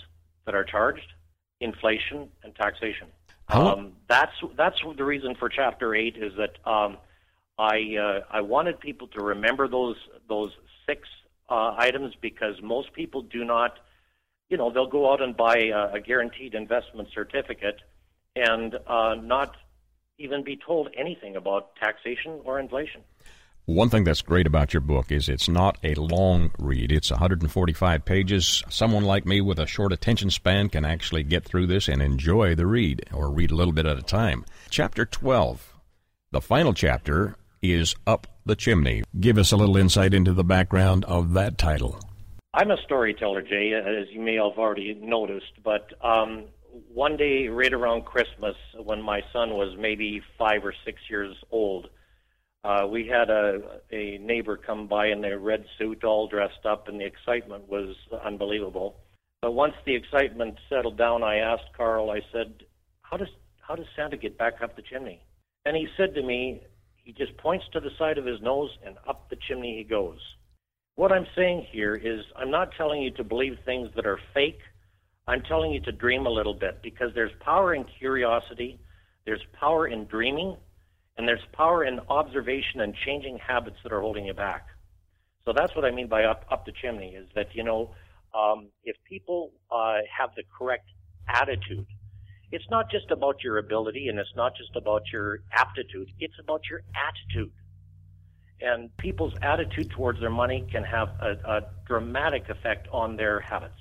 that 0.45 0.55
are 0.55 0.63
charged, 0.63 1.13
inflation, 1.59 2.29
and 2.43 2.55
taxation. 2.55 3.07
Um, 3.49 3.93
that's 4.07 4.33
that's 4.55 4.77
the 4.97 5.03
reason 5.03 5.35
for 5.35 5.49
Chapter 5.49 5.93
Eight 5.93 6.17
is 6.17 6.33
that 6.37 6.57
um, 6.69 6.97
I 7.57 7.95
uh, 7.97 8.19
I 8.31 8.41
wanted 8.41 8.79
people 8.79 9.07
to 9.09 9.23
remember 9.23 9.67
those 9.67 9.97
those 10.27 10.51
six 10.87 11.07
uh, 11.49 11.75
items 11.77 12.15
because 12.21 12.55
most 12.61 12.93
people 12.93 13.21
do 13.21 13.43
not, 13.43 13.77
you 14.49 14.57
know, 14.57 14.71
they'll 14.71 14.87
go 14.87 15.11
out 15.11 15.21
and 15.21 15.35
buy 15.35 15.57
a, 15.57 15.93
a 15.93 15.99
guaranteed 15.99 16.55
investment 16.55 17.09
certificate 17.13 17.81
and 18.35 18.75
uh, 18.87 19.15
not 19.15 19.55
even 20.17 20.43
be 20.43 20.55
told 20.55 20.89
anything 20.97 21.35
about 21.35 21.75
taxation 21.75 22.39
or 22.45 22.59
inflation. 22.59 23.01
One 23.66 23.88
thing 23.88 24.03
that's 24.03 24.22
great 24.22 24.45
about 24.45 24.74
your 24.74 24.82
book 24.82 25.09
is 25.09 25.30
it's 25.30 25.47
not 25.47 25.78
a 25.86 25.95
long 25.95 26.51
read. 26.59 26.91
It's 26.91 27.11
145 27.11 28.03
pages. 28.03 28.61
Someone 28.68 29.05
like 29.05 29.26
me 29.26 29.39
with 29.39 29.57
a 29.57 29.66
short 29.66 29.93
attention 29.93 30.30
span 30.32 30.68
can 30.68 30.84
actually 30.84 31.24
get 31.24 31.45
through 31.45 31.68
this 31.68 31.88
and 31.88 32.01
enjoy 32.01 32.55
the 32.55 32.68
read, 32.68 33.05
or 33.14 33.32
read 33.32 33.51
a 33.51 33.55
little 33.55 33.72
bit 33.72 33.86
at 33.86 33.97
a 33.97 34.01
time. 34.01 34.43
Chapter 34.70 35.05
12, 35.05 35.76
the 36.32 36.41
final 36.41 36.74
chapter, 36.74 37.38
is 37.61 37.95
Up 38.05 38.28
the 38.45 38.57
Chimney. 38.57 39.03
Give 39.18 39.38
us 39.38 39.53
a 39.53 39.55
little 39.55 39.78
insight 39.78 40.14
into 40.14 40.34
the 40.34 40.43
background 40.43 41.05
of 41.05 41.32
that 41.32 41.57
title. 41.57 41.97
I'm 42.53 42.70
a 42.70 42.78
storyteller, 42.84 43.43
Jay, 43.43 43.72
as 43.74 44.14
you 44.14 44.20
may 44.20 44.36
have 44.36 44.57
already 44.59 44.93
noticed, 44.95 45.64
but 45.64 45.93
um, 46.05 46.47
one 46.93 47.16
day 47.16 47.47
right 47.47 47.72
around 47.72 48.03
Christmas, 48.03 48.57
when 48.78 49.01
my 49.01 49.22
son 49.32 49.51
was 49.51 49.78
maybe 49.80 50.22
five 50.38 50.66
or 50.66 50.74
six 50.84 50.99
years 51.09 51.38
old, 51.49 51.88
uh, 52.64 52.88
we 52.89 53.07
had 53.07 53.30
a 53.30 53.82
a 53.91 54.18
neighbor 54.20 54.57
come 54.57 54.88
by 54.88 55.07
in 55.07 55.24
a 55.26 55.38
red 55.38 55.66
suit, 55.78 56.03
all 56.03 56.28
dressed 56.28 56.66
up, 56.66 56.88
and 56.88 56.99
the 56.99 57.05
excitement 57.05 57.68
was 57.68 57.95
unbelievable. 58.24 58.95
But 59.41 59.51
once 59.51 59.74
the 59.86 59.95
excitement 59.95 60.57
settled 60.70 60.97
down, 60.97 61.24
I 61.24 61.38
asked 61.38 61.74
Carl. 61.76 62.09
I 62.09 62.22
said, 62.32 62.64
"How 63.01 63.18
does 63.18 63.28
how 63.61 63.76
does 63.76 63.88
Santa 63.95 64.18
get 64.18 64.38
back 64.38 64.61
up 64.61 64.76
the 64.76 64.82
chimney?" 64.82 65.22
And 65.66 65.76
he 65.76 65.88
said 65.97 66.14
to 66.16 66.24
me, 66.24 66.61
He 66.95 67.11
just 67.11 67.36
points 67.38 67.66
to 67.74 67.80
the 67.80 67.91
side 67.97 68.18
of 68.18 68.26
his 68.26 68.41
nose 68.41 68.70
and 68.86 68.97
up 69.07 69.30
the 69.30 69.38
chimney 69.47 69.78
he 69.78 69.84
goes. 69.84 70.20
What 70.95 71.11
I'm 71.11 71.28
saying 71.36 71.68
here 71.72 71.95
is 71.95 72.22
I'm 72.36 72.51
not 72.51 72.72
telling 72.78 73.01
you 73.01 73.11
to 73.11 73.24
believe 73.24 73.57
things 73.66 73.89
that 73.95 74.05
are 74.05 74.20
fake. 74.34 74.59
I'm 75.28 75.41
telling 75.41 75.72
you 75.72 75.82
to 75.82 75.91
dream 75.91 76.26
a 76.26 76.30
little 76.30 76.53
bit 76.53 76.82
because 76.84 77.14
there's 77.16 77.32
power 77.39 77.74
in 77.74 77.86
curiosity, 77.97 78.80
there's 79.26 79.43
power 79.59 79.88
in 79.88 80.05
dreaming, 80.05 80.57
and 81.18 81.28
there's 81.28 81.43
power 81.53 81.84
in 81.84 81.99
observation 82.09 82.82
and 82.82 82.93
changing 83.05 83.38
habits 83.38 83.78
that 83.84 83.91
are 83.91 84.01
holding 84.01 84.26
you 84.26 84.34
back. 84.34 84.68
So 85.45 85.53
that's 85.55 85.76
what 85.76 85.86
I 85.86 85.91
mean 85.91 86.07
by 86.07 86.24
up 86.24 86.45
up 86.49 86.66
the 86.66 86.72
chimney 86.72 87.16
is 87.16 87.28
that 87.36 87.53
you 87.53 87.64
know 87.64 87.91
um, 88.34 88.68
if 88.84 88.95
people 89.07 89.51
uh, 89.72 89.97
have 90.18 90.32
the 90.36 90.43
correct 90.57 90.88
attitude, 91.28 91.86
it's 92.51 92.66
not 92.70 92.89
just 92.89 93.11
about 93.11 93.43
your 93.43 93.57
ability 93.57 94.07
and 94.07 94.18
it's 94.20 94.36
not 94.36 94.55
just 94.55 94.76
about 94.76 95.03
your 95.11 95.39
aptitude. 95.51 96.09
It's 96.20 96.34
about 96.39 96.61
your 96.70 96.82
attitude. 96.95 97.51
And 98.61 98.95
people's 98.97 99.34
attitude 99.41 99.91
towards 99.91 100.20
their 100.20 100.30
money 100.30 100.66
can 100.72 100.84
have 100.84 101.09
a, 101.20 101.32
a 101.45 101.61
dramatic 101.86 102.49
effect 102.49 102.88
on 102.91 103.18
their 103.18 103.39
habits. 103.39 103.74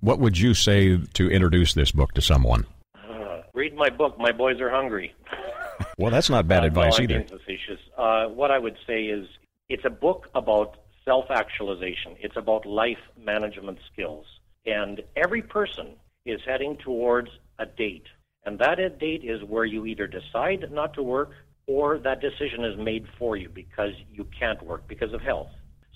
What 0.00 0.18
would 0.18 0.38
you 0.38 0.54
say 0.54 0.96
to 0.96 1.30
introduce 1.30 1.72
this 1.72 1.92
book 1.92 2.12
to 2.14 2.20
someone? 2.20 2.66
Uh, 3.08 3.42
read 3.54 3.74
my 3.74 3.90
book. 3.90 4.18
My 4.18 4.32
boys 4.32 4.60
are 4.60 4.70
hungry. 4.70 5.14
well, 5.98 6.10
that's 6.10 6.30
not 6.30 6.46
bad 6.48 6.62
uh, 6.62 6.66
advice 6.66 6.98
no, 6.98 7.04
either. 7.04 7.18
Being 7.20 7.38
facetious. 7.38 7.80
Uh, 7.96 8.26
what 8.26 8.50
I 8.50 8.58
would 8.58 8.76
say 8.86 9.04
is, 9.04 9.26
it's 9.68 9.84
a 9.84 9.90
book 9.90 10.28
about 10.34 10.76
self 11.04 11.30
actualization, 11.30 12.16
it's 12.20 12.36
about 12.36 12.66
life 12.66 12.98
management 13.18 13.78
skills. 13.92 14.26
And 14.66 15.02
every 15.16 15.42
person 15.42 15.96
is 16.24 16.40
heading 16.46 16.78
towards 16.78 17.28
a 17.58 17.66
date. 17.66 18.06
And 18.46 18.58
that 18.58 18.76
date 18.98 19.24
is 19.24 19.42
where 19.44 19.64
you 19.64 19.86
either 19.86 20.06
decide 20.06 20.70
not 20.70 20.94
to 20.94 21.02
work 21.02 21.30
or 21.66 21.98
that 21.98 22.20
decision 22.20 22.64
is 22.64 22.76
made 22.78 23.06
for 23.18 23.36
you 23.36 23.48
because 23.48 23.92
you 24.12 24.26
can't 24.38 24.62
work 24.62 24.86
because 24.86 25.12
of 25.12 25.20
health. 25.20 25.50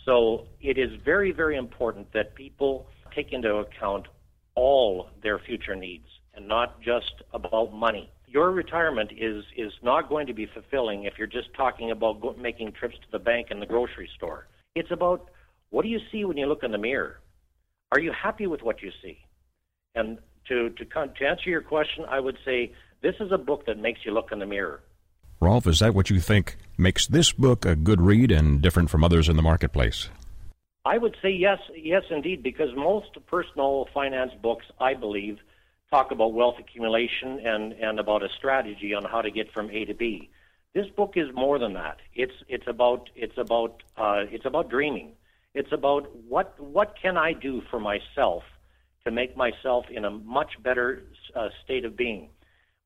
So 0.05 0.47
it 0.61 0.79
is 0.79 0.91
very, 1.05 1.33
very 1.33 1.57
important 1.57 2.13
that 2.13 2.35
people 2.35 2.87
take 3.15 3.33
into 3.33 3.57
account 3.57 4.07
all 4.55 5.11
their 5.23 5.39
future 5.39 5.77
needs 5.77 6.07
and 6.35 6.49
not 6.49 6.81
just 6.81 7.13
about 7.33 7.75
money. 7.75 8.11
Your 8.31 8.51
retirement 8.51 9.11
is, 9.17 9.43
is 9.57 9.73
not 9.83 10.09
going 10.09 10.27
to 10.27 10.35
be 10.35 10.47
fulfilling 10.47 11.05
if 11.05 11.15
you're 11.17 11.27
just 11.27 11.49
talking 11.57 11.91
about 11.91 12.21
go- 12.21 12.37
making 12.39 12.73
trips 12.73 12.97
to 12.97 13.11
the 13.11 13.19
bank 13.19 13.49
and 13.51 13.61
the 13.63 13.67
grocery 13.67 14.09
store. 14.17 14.47
It's 14.75 14.91
about 14.91 15.31
what 15.71 15.83
do 15.83 15.89
you 15.89 15.99
see 16.13 16.25
when 16.25 16.37
you 16.37 16.47
look 16.47 16.63
in 16.63 16.73
the 16.73 16.79
mirror? 16.79 17.21
Are 17.91 18.01
you 18.01 18.13
happy 18.13 18.47
with 18.47 18.63
what 18.63 18.83
you 18.83 18.91
see? 19.03 19.19
And 19.95 20.19
to, 20.49 20.71
to, 20.71 20.85
to 20.85 21.27
answer 21.27 21.49
your 21.49 21.63
question, 21.63 22.05
I 22.09 22.21
would 22.21 22.37
say 22.45 22.73
this 23.03 23.15
is 23.21 23.33
a 23.33 23.39
book 23.39 23.65
that 23.67 23.79
makes 23.79 24.01
you 24.05 24.13
look 24.13 24.31
in 24.31 24.39
the 24.39 24.47
mirror. 24.47 24.83
Rolf, 25.41 25.67
is 25.67 25.79
that 25.79 25.95
what 25.95 26.11
you 26.11 26.21
think 26.21 26.57
makes 26.77 27.07
this 27.07 27.33
book 27.33 27.65
a 27.65 27.77
good 27.77 28.01
read 28.01 28.31
and 28.31 28.61
different 28.61 28.91
from 28.91 29.05
others 29.05 29.29
in 29.29 29.37
the 29.37 29.43
marketplace? 29.43 30.09
I 30.85 30.99
would 30.99 31.17
say 31.23 31.31
yes, 31.31 31.59
yes, 31.77 32.03
indeed, 32.11 32.43
because 32.43 32.69
most 32.77 33.11
personal 33.27 33.89
finance 33.95 34.33
books, 34.43 34.65
I 34.81 34.95
believe, 34.95 35.39
talk 35.91 36.11
about 36.11 36.33
wealth 36.33 36.57
accumulation 36.59 37.41
and, 37.45 37.73
and 37.73 37.99
about 37.99 38.23
a 38.23 38.29
strategy 38.37 38.95
on 38.95 39.05
how 39.05 39.23
to 39.23 39.31
get 39.31 39.53
from 39.53 39.71
A 39.71 39.85
to 39.87 39.95
B. 39.95 40.31
This 40.75 40.87
book 40.89 41.15
is 41.17 41.29
more 41.35 41.59
than 41.59 41.73
that. 41.75 41.99
It's 42.15 42.35
it's 42.47 42.67
about 42.67 43.09
it's 43.17 43.39
about 43.39 43.83
uh, 43.97 44.25
it's 44.31 44.45
about 44.45 44.69
dreaming. 44.69 45.13
It's 45.55 45.73
about 45.73 46.15
what 46.29 46.61
what 46.61 46.95
can 47.01 47.17
I 47.17 47.33
do 47.33 47.63
for 47.71 47.81
myself 47.81 48.43
to 49.05 49.11
make 49.11 49.37
myself 49.37 49.87
in 49.91 50.05
a 50.05 50.11
much 50.11 50.63
better 50.63 51.03
uh, 51.35 51.49
state 51.65 51.85
of 51.85 51.97
being. 51.97 52.29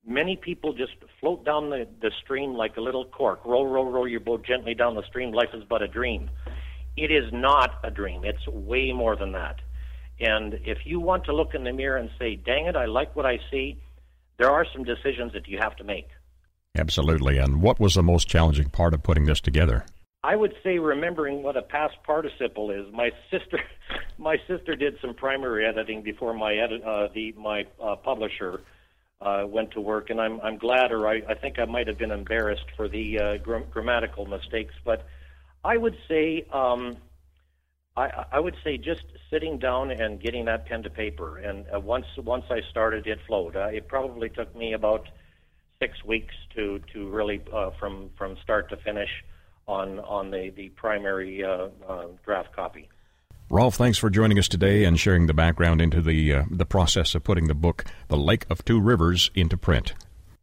Many 0.06 0.36
people 0.36 0.72
just 0.72 0.92
float 1.20 1.44
down 1.44 1.70
the, 1.70 1.86
the 2.00 2.10
stream 2.22 2.54
like 2.54 2.76
a 2.76 2.80
little 2.80 3.04
cork. 3.04 3.44
Row, 3.44 3.64
row, 3.64 3.84
row 3.84 4.04
your 4.04 4.20
boat 4.20 4.44
gently 4.44 4.74
down 4.74 4.94
the 4.94 5.04
stream. 5.04 5.32
Life 5.32 5.50
is 5.54 5.64
but 5.68 5.82
a 5.82 5.88
dream. 5.88 6.30
It 6.96 7.10
is 7.10 7.32
not 7.32 7.78
a 7.82 7.90
dream. 7.90 8.24
It's 8.24 8.46
way 8.46 8.92
more 8.92 9.16
than 9.16 9.32
that. 9.32 9.60
And 10.20 10.54
if 10.64 10.78
you 10.84 11.00
want 11.00 11.24
to 11.24 11.34
look 11.34 11.54
in 11.54 11.64
the 11.64 11.72
mirror 11.72 11.96
and 11.96 12.10
say, 12.18 12.36
dang 12.36 12.66
it, 12.66 12.76
I 12.76 12.86
like 12.86 13.16
what 13.16 13.26
I 13.26 13.38
see, 13.50 13.78
there 14.38 14.50
are 14.50 14.66
some 14.72 14.84
decisions 14.84 15.32
that 15.32 15.48
you 15.48 15.58
have 15.58 15.76
to 15.76 15.84
make. 15.84 16.08
Absolutely. 16.76 17.38
And 17.38 17.60
what 17.60 17.78
was 17.78 17.94
the 17.94 18.02
most 18.02 18.28
challenging 18.28 18.70
part 18.70 18.94
of 18.94 19.02
putting 19.02 19.24
this 19.24 19.40
together? 19.40 19.84
I 20.24 20.36
would 20.36 20.54
say 20.62 20.78
remembering 20.78 21.42
what 21.42 21.56
a 21.56 21.62
past 21.62 21.96
participle 22.04 22.70
is. 22.70 22.86
My 22.92 23.10
sister, 23.30 23.60
my 24.18 24.36
sister 24.46 24.76
did 24.76 24.96
some 25.00 25.14
primary 25.14 25.66
editing 25.66 26.02
before 26.02 26.32
my 26.32 26.54
edit, 26.54 26.82
uh, 26.82 27.08
the 27.12 27.32
my 27.32 27.66
uh, 27.82 27.96
publisher 27.96 28.60
uh, 29.20 29.44
went 29.46 29.72
to 29.72 29.80
work, 29.80 30.10
and 30.10 30.20
I'm 30.20 30.40
I'm 30.40 30.58
glad, 30.58 30.92
or 30.92 31.08
I, 31.08 31.22
I 31.28 31.34
think 31.34 31.58
I 31.58 31.64
might 31.64 31.88
have 31.88 31.98
been 31.98 32.12
embarrassed 32.12 32.66
for 32.76 32.88
the 32.88 33.18
uh, 33.18 33.36
gr- 33.38 33.66
grammatical 33.70 34.26
mistakes. 34.26 34.74
But 34.84 35.06
I 35.64 35.76
would 35.76 35.96
say, 36.08 36.46
um, 36.52 36.96
I 37.96 38.24
I 38.32 38.40
would 38.40 38.56
say 38.64 38.78
just 38.78 39.04
sitting 39.30 39.58
down 39.58 39.90
and 39.90 40.20
getting 40.20 40.44
that 40.46 40.66
pen 40.66 40.82
to 40.84 40.90
paper, 40.90 41.38
and 41.38 41.66
uh, 41.74 41.80
once 41.80 42.06
once 42.16 42.44
I 42.50 42.60
started, 42.70 43.06
it 43.06 43.18
flowed. 43.26 43.56
Uh, 43.56 43.66
it 43.66 43.88
probably 43.88 44.28
took 44.28 44.54
me 44.56 44.72
about 44.72 45.08
six 45.78 46.04
weeks 46.04 46.34
to 46.54 46.80
to 46.92 47.08
really 47.08 47.42
uh, 47.52 47.70
from 47.78 48.10
from 48.16 48.36
start 48.42 48.70
to 48.70 48.76
finish 48.76 49.10
on 49.66 49.98
on 50.00 50.30
the 50.30 50.50
the 50.56 50.70
primary 50.70 51.44
uh, 51.44 51.68
uh, 51.86 52.06
draft 52.24 52.54
copy. 52.54 52.88
Rolf, 53.50 53.74
thanks 53.74 53.98
for 53.98 54.08
joining 54.08 54.38
us 54.38 54.48
today 54.48 54.84
and 54.84 54.98
sharing 54.98 55.26
the 55.26 55.34
background 55.34 55.82
into 55.82 56.00
the 56.00 56.32
uh, 56.32 56.44
the 56.50 56.64
process 56.64 57.14
of 57.14 57.24
putting 57.24 57.48
the 57.48 57.54
book 57.54 57.84
"The 58.08 58.16
Lake 58.16 58.46
of 58.48 58.64
Two 58.64 58.80
Rivers" 58.80 59.30
into 59.34 59.58
print. 59.58 59.92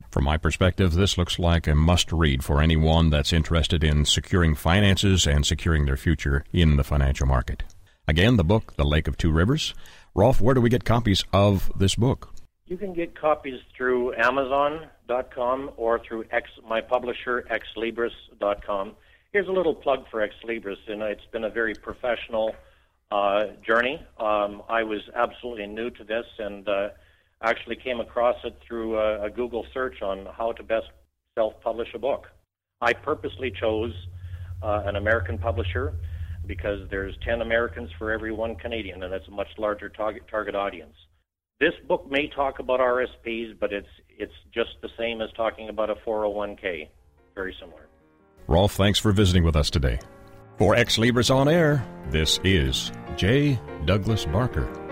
From 0.09 0.23
my 0.23 0.37
perspective, 0.37 0.93
this 0.93 1.17
looks 1.17 1.39
like 1.39 1.67
a 1.67 1.75
must 1.75 2.11
read 2.11 2.43
for 2.43 2.61
anyone 2.61 3.09
that's 3.09 3.33
interested 3.33 3.83
in 3.83 4.05
securing 4.05 4.55
finances 4.55 5.27
and 5.27 5.45
securing 5.45 5.85
their 5.85 5.97
future 5.97 6.43
in 6.51 6.77
the 6.77 6.83
financial 6.83 7.27
market. 7.27 7.63
Again, 8.07 8.37
the 8.37 8.43
book, 8.43 8.75
The 8.75 8.85
Lake 8.85 9.07
of 9.07 9.17
Two 9.17 9.31
Rivers. 9.31 9.73
Rolf, 10.15 10.41
where 10.41 10.55
do 10.55 10.61
we 10.61 10.69
get 10.69 10.83
copies 10.83 11.23
of 11.31 11.71
this 11.77 11.95
book? 11.95 12.33
You 12.65 12.77
can 12.77 12.93
get 12.93 13.19
copies 13.19 13.59
through 13.75 14.15
Amazon.com 14.15 15.71
or 15.77 15.99
through 15.99 16.25
X, 16.31 16.49
my 16.67 16.81
publisher, 16.81 17.45
xlibris.com 17.49 18.95
here's 19.31 19.47
a 19.47 19.51
little 19.51 19.75
plug 19.75 20.05
for 20.09 20.21
Ex 20.21 20.33
Libris, 20.43 20.77
and 20.87 21.01
it's 21.01 21.25
been 21.31 21.43
a 21.43 21.49
very 21.49 21.75
professional 21.75 22.55
uh, 23.11 23.45
journey. 23.65 24.03
Um, 24.19 24.63
I 24.69 24.83
was 24.83 25.01
absolutely 25.15 25.67
new 25.67 25.89
to 25.91 26.03
this, 26.03 26.25
and 26.37 26.67
uh, 26.67 26.89
actually 27.41 27.75
came 27.75 27.99
across 27.99 28.35
it 28.43 28.57
through 28.67 28.97
a, 28.97 29.25
a 29.25 29.29
Google 29.29 29.65
search 29.73 30.01
on 30.01 30.27
how 30.37 30.51
to 30.53 30.63
best 30.63 30.87
self-publish 31.35 31.89
a 31.93 31.99
book. 31.99 32.27
I 32.81 32.93
purposely 32.93 33.51
chose 33.51 33.93
uh, 34.61 34.83
an 34.85 34.95
American 34.95 35.37
publisher 35.37 35.93
because 36.45 36.79
there's 36.89 37.15
10 37.25 37.41
Americans 37.41 37.89
for 37.97 38.11
every 38.11 38.31
one 38.31 38.55
Canadian, 38.55 39.03
and 39.03 39.13
it's 39.13 39.27
a 39.27 39.31
much 39.31 39.47
larger 39.57 39.89
target 39.89 40.23
target 40.29 40.55
audience. 40.55 40.95
This 41.59 41.73
book 41.87 42.09
may 42.09 42.27
talk 42.27 42.59
about 42.59 42.79
RSPs, 42.79 43.59
but 43.59 43.73
it's 43.73 43.87
it's 44.09 44.33
just 44.53 44.69
the 44.81 44.89
same 44.97 45.21
as 45.21 45.29
talking 45.35 45.69
about 45.69 45.89
a 45.89 45.95
401k. 45.95 46.87
Very 47.35 47.55
similar. 47.59 47.87
Rolf, 48.47 48.73
thanks 48.73 48.97
for 48.97 49.11
visiting 49.11 49.43
with 49.43 49.55
us 49.55 49.69
today. 49.69 49.99
For 50.57 50.75
Xlibris 50.75 51.33
On 51.33 51.47
Air, 51.47 51.85
this 52.09 52.39
is 52.43 52.91
J. 53.15 53.59
Douglas 53.85 54.25
Barker. 54.25 54.88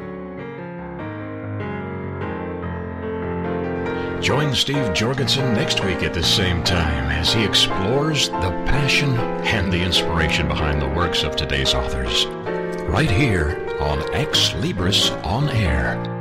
Join 4.21 4.53
Steve 4.55 4.93
Jorgensen 4.93 5.53
next 5.53 5.85
week 5.85 6.01
at 6.01 6.13
the 6.13 6.23
same 6.23 6.63
time 6.63 7.11
as 7.11 7.31
he 7.31 7.43
explores 7.43 8.29
the 8.29 8.51
passion 8.65 9.15
and 9.45 9.71
the 9.71 9.81
inspiration 9.81 10.47
behind 10.47 10.81
the 10.81 10.89
works 10.89 11.23
of 11.23 11.35
today's 11.35 11.73
authors. 11.73 12.25
Right 12.89 13.11
here 13.11 13.63
on 13.79 13.99
Xlibris 14.13 15.11
On 15.23 15.49
Air. 15.49 16.16